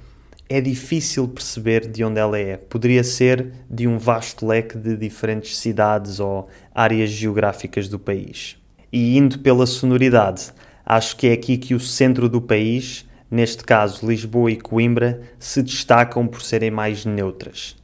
é 0.48 0.60
difícil 0.60 1.26
perceber 1.28 1.88
de 1.88 2.04
onde 2.04 2.20
ela 2.20 2.38
é. 2.38 2.56
Poderia 2.56 3.02
ser 3.02 3.52
de 3.70 3.88
um 3.88 3.98
vasto 3.98 4.46
leque 4.46 4.76
de 4.76 4.96
diferentes 4.96 5.56
cidades 5.56 6.20
ou 6.20 6.48
áreas 6.74 7.10
geográficas 7.10 7.88
do 7.88 7.98
país. 7.98 8.61
E 8.92 9.16
indo 9.16 9.38
pela 9.38 9.64
sonoridade, 9.64 10.52
acho 10.84 11.16
que 11.16 11.28
é 11.28 11.32
aqui 11.32 11.56
que 11.56 11.74
o 11.74 11.80
centro 11.80 12.28
do 12.28 12.42
país, 12.42 13.08
neste 13.30 13.64
caso 13.64 14.06
Lisboa 14.06 14.50
e 14.50 14.60
Coimbra, 14.60 15.22
se 15.38 15.62
destacam 15.62 16.26
por 16.26 16.42
serem 16.42 16.70
mais 16.70 17.06
neutras. 17.06 17.74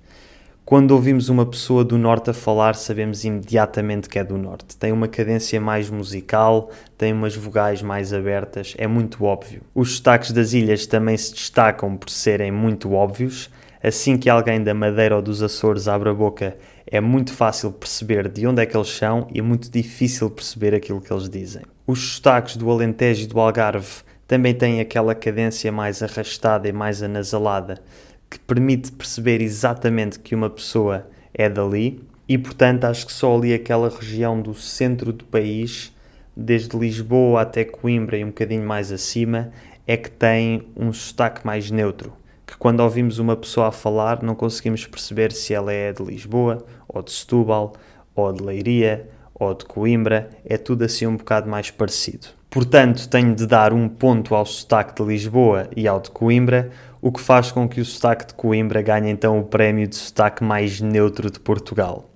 Quando 0.66 0.90
ouvimos 0.90 1.30
uma 1.30 1.46
pessoa 1.46 1.82
do 1.82 1.96
Norte 1.96 2.28
a 2.28 2.34
falar, 2.34 2.74
sabemos 2.74 3.24
imediatamente 3.24 4.06
que 4.06 4.18
é 4.18 4.22
do 4.22 4.36
Norte. 4.36 4.76
Tem 4.76 4.92
uma 4.92 5.08
cadência 5.08 5.58
mais 5.58 5.88
musical, 5.88 6.70
tem 6.98 7.10
umas 7.10 7.34
vogais 7.34 7.80
mais 7.80 8.12
abertas, 8.12 8.74
é 8.76 8.86
muito 8.86 9.24
óbvio. 9.24 9.62
Os 9.74 9.96
sotaques 9.96 10.30
das 10.30 10.52
ilhas 10.52 10.86
também 10.86 11.16
se 11.16 11.32
destacam 11.32 11.96
por 11.96 12.10
serem 12.10 12.52
muito 12.52 12.92
óbvios. 12.92 13.48
Assim 13.82 14.16
que 14.16 14.28
alguém 14.28 14.62
da 14.62 14.74
Madeira 14.74 15.16
ou 15.16 15.22
dos 15.22 15.42
Açores 15.42 15.86
abre 15.86 16.08
a 16.08 16.14
boca, 16.14 16.56
é 16.86 17.00
muito 17.00 17.32
fácil 17.32 17.70
perceber 17.70 18.28
de 18.28 18.46
onde 18.46 18.62
é 18.62 18.66
que 18.66 18.76
eles 18.76 18.88
são 18.88 19.28
e 19.32 19.40
muito 19.40 19.70
difícil 19.70 20.28
perceber 20.30 20.74
aquilo 20.74 21.00
que 21.00 21.12
eles 21.12 21.28
dizem. 21.28 21.62
Os 21.86 22.14
sotaques 22.14 22.56
do 22.56 22.70
Alentejo 22.70 23.24
e 23.24 23.26
do 23.26 23.38
Algarve 23.38 24.02
também 24.26 24.54
têm 24.54 24.80
aquela 24.80 25.14
cadência 25.14 25.70
mais 25.70 26.02
arrastada 26.02 26.68
e 26.68 26.72
mais 26.72 27.02
anasalada 27.02 27.80
que 28.28 28.38
permite 28.38 28.92
perceber 28.92 29.40
exatamente 29.40 30.18
que 30.18 30.34
uma 30.34 30.50
pessoa 30.50 31.08
é 31.32 31.48
dali 31.48 32.02
e, 32.28 32.36
portanto, 32.36 32.84
acho 32.84 33.06
que 33.06 33.12
só 33.12 33.34
ali 33.34 33.54
aquela 33.54 33.88
região 33.88 34.40
do 34.40 34.54
centro 34.54 35.12
do 35.12 35.24
país, 35.24 35.94
desde 36.36 36.76
Lisboa 36.76 37.40
até 37.40 37.64
Coimbra 37.64 38.18
e 38.18 38.24
um 38.24 38.28
bocadinho 38.28 38.66
mais 38.66 38.92
acima, 38.92 39.50
é 39.86 39.96
que 39.96 40.10
tem 40.10 40.68
um 40.76 40.92
sotaque 40.92 41.46
mais 41.46 41.70
neutro. 41.70 42.12
Que 42.48 42.56
quando 42.56 42.80
ouvimos 42.80 43.18
uma 43.18 43.36
pessoa 43.36 43.68
a 43.68 43.70
falar, 43.70 44.22
não 44.22 44.34
conseguimos 44.34 44.86
perceber 44.86 45.32
se 45.32 45.52
ela 45.52 45.70
é 45.70 45.92
de 45.92 46.02
Lisboa, 46.02 46.64
ou 46.88 47.02
de 47.02 47.12
Setúbal, 47.12 47.74
ou 48.14 48.32
de 48.32 48.42
Leiria, 48.42 49.06
ou 49.34 49.52
de 49.52 49.66
Coimbra, 49.66 50.30
é 50.46 50.56
tudo 50.56 50.82
assim 50.82 51.06
um 51.06 51.18
bocado 51.18 51.46
mais 51.46 51.70
parecido. 51.70 52.28
Portanto, 52.48 53.06
tenho 53.06 53.34
de 53.34 53.46
dar 53.46 53.74
um 53.74 53.86
ponto 53.86 54.34
ao 54.34 54.46
sotaque 54.46 54.94
de 54.94 55.06
Lisboa 55.06 55.68
e 55.76 55.86
ao 55.86 56.00
de 56.00 56.10
Coimbra, 56.10 56.70
o 57.02 57.12
que 57.12 57.20
faz 57.20 57.52
com 57.52 57.68
que 57.68 57.82
o 57.82 57.84
sotaque 57.84 58.28
de 58.28 58.32
Coimbra 58.32 58.80
ganhe 58.80 59.10
então 59.10 59.38
o 59.38 59.44
prémio 59.44 59.86
de 59.86 59.96
sotaque 59.96 60.42
mais 60.42 60.80
neutro 60.80 61.30
de 61.30 61.38
Portugal. 61.38 62.08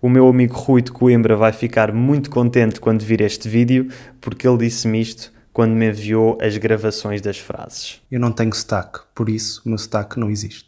O 0.00 0.08
meu 0.08 0.26
amigo 0.26 0.54
Rui 0.54 0.80
de 0.80 0.90
Coimbra 0.90 1.36
vai 1.36 1.52
ficar 1.52 1.92
muito 1.92 2.30
contente 2.30 2.80
quando 2.80 3.02
vir 3.02 3.20
este 3.20 3.46
vídeo, 3.46 3.88
porque 4.22 4.48
ele 4.48 4.56
disse-me 4.56 5.02
isto 5.02 5.35
quando 5.56 5.72
me 5.72 5.88
enviou 5.88 6.36
as 6.38 6.54
gravações 6.58 7.22
das 7.22 7.38
frases. 7.38 8.02
Eu 8.10 8.20
não 8.20 8.30
tenho 8.30 8.54
sotaque, 8.54 8.98
por 9.14 9.26
isso 9.26 9.62
o 9.64 9.70
meu 9.70 9.78
sotaque 9.78 10.20
não 10.20 10.28
existe. 10.28 10.66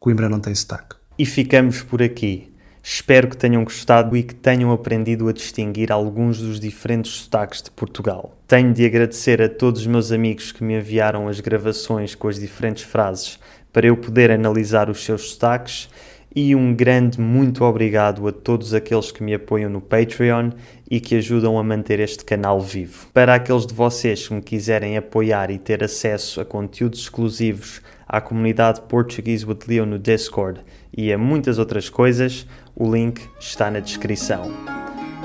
Coimbra 0.00 0.30
não 0.30 0.40
tem 0.40 0.54
sotaque. 0.54 0.96
E 1.18 1.26
ficamos 1.26 1.82
por 1.82 2.02
aqui. 2.02 2.50
Espero 2.82 3.28
que 3.28 3.36
tenham 3.36 3.62
gostado 3.62 4.16
e 4.16 4.22
que 4.22 4.34
tenham 4.34 4.72
aprendido 4.72 5.28
a 5.28 5.32
distinguir 5.34 5.92
alguns 5.92 6.38
dos 6.38 6.58
diferentes 6.58 7.12
sotaques 7.12 7.60
de 7.60 7.70
Portugal. 7.70 8.34
Tenho 8.48 8.72
de 8.72 8.86
agradecer 8.86 9.42
a 9.42 9.48
todos 9.50 9.82
os 9.82 9.86
meus 9.86 10.10
amigos 10.10 10.52
que 10.52 10.64
me 10.64 10.78
enviaram 10.78 11.28
as 11.28 11.38
gravações 11.40 12.14
com 12.14 12.26
as 12.26 12.40
diferentes 12.40 12.82
frases 12.82 13.38
para 13.70 13.88
eu 13.88 13.94
poder 13.94 14.30
analisar 14.30 14.88
os 14.88 15.04
seus 15.04 15.32
sotaques 15.32 15.90
e 16.34 16.54
um 16.54 16.74
grande 16.74 17.20
muito 17.20 17.64
obrigado 17.64 18.26
a 18.26 18.32
todos 18.32 18.74
aqueles 18.74 19.12
que 19.12 19.22
me 19.22 19.34
apoiam 19.34 19.70
no 19.70 19.80
Patreon 19.80 20.50
e 20.90 21.00
que 21.00 21.14
ajudam 21.16 21.58
a 21.58 21.62
manter 21.62 22.00
este 22.00 22.24
canal 22.24 22.60
vivo. 22.60 23.06
Para 23.12 23.34
aqueles 23.34 23.66
de 23.66 23.74
vocês 23.74 24.26
que 24.26 24.34
me 24.34 24.42
quiserem 24.42 24.96
apoiar 24.96 25.50
e 25.50 25.58
ter 25.58 25.84
acesso 25.84 26.40
a 26.40 26.44
conteúdos 26.44 27.00
exclusivos 27.00 27.80
à 28.08 28.20
comunidade 28.20 28.82
Portuguese 28.82 29.46
with 29.46 29.60
Leo 29.68 29.86
no 29.86 29.98
Discord 29.98 30.60
e 30.96 31.12
a 31.12 31.18
muitas 31.18 31.58
outras 31.58 31.88
coisas, 31.88 32.46
o 32.74 32.92
link 32.92 33.22
está 33.38 33.70
na 33.70 33.80
descrição. 33.80 34.50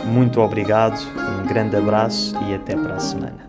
Muito 0.06 0.40
obrigado, 0.40 1.00
um 1.42 1.48
grande 1.48 1.76
abraço 1.76 2.36
e 2.50 2.54
até 2.54 2.76
para 2.76 2.96
a 2.96 3.00
semana. 3.00 3.49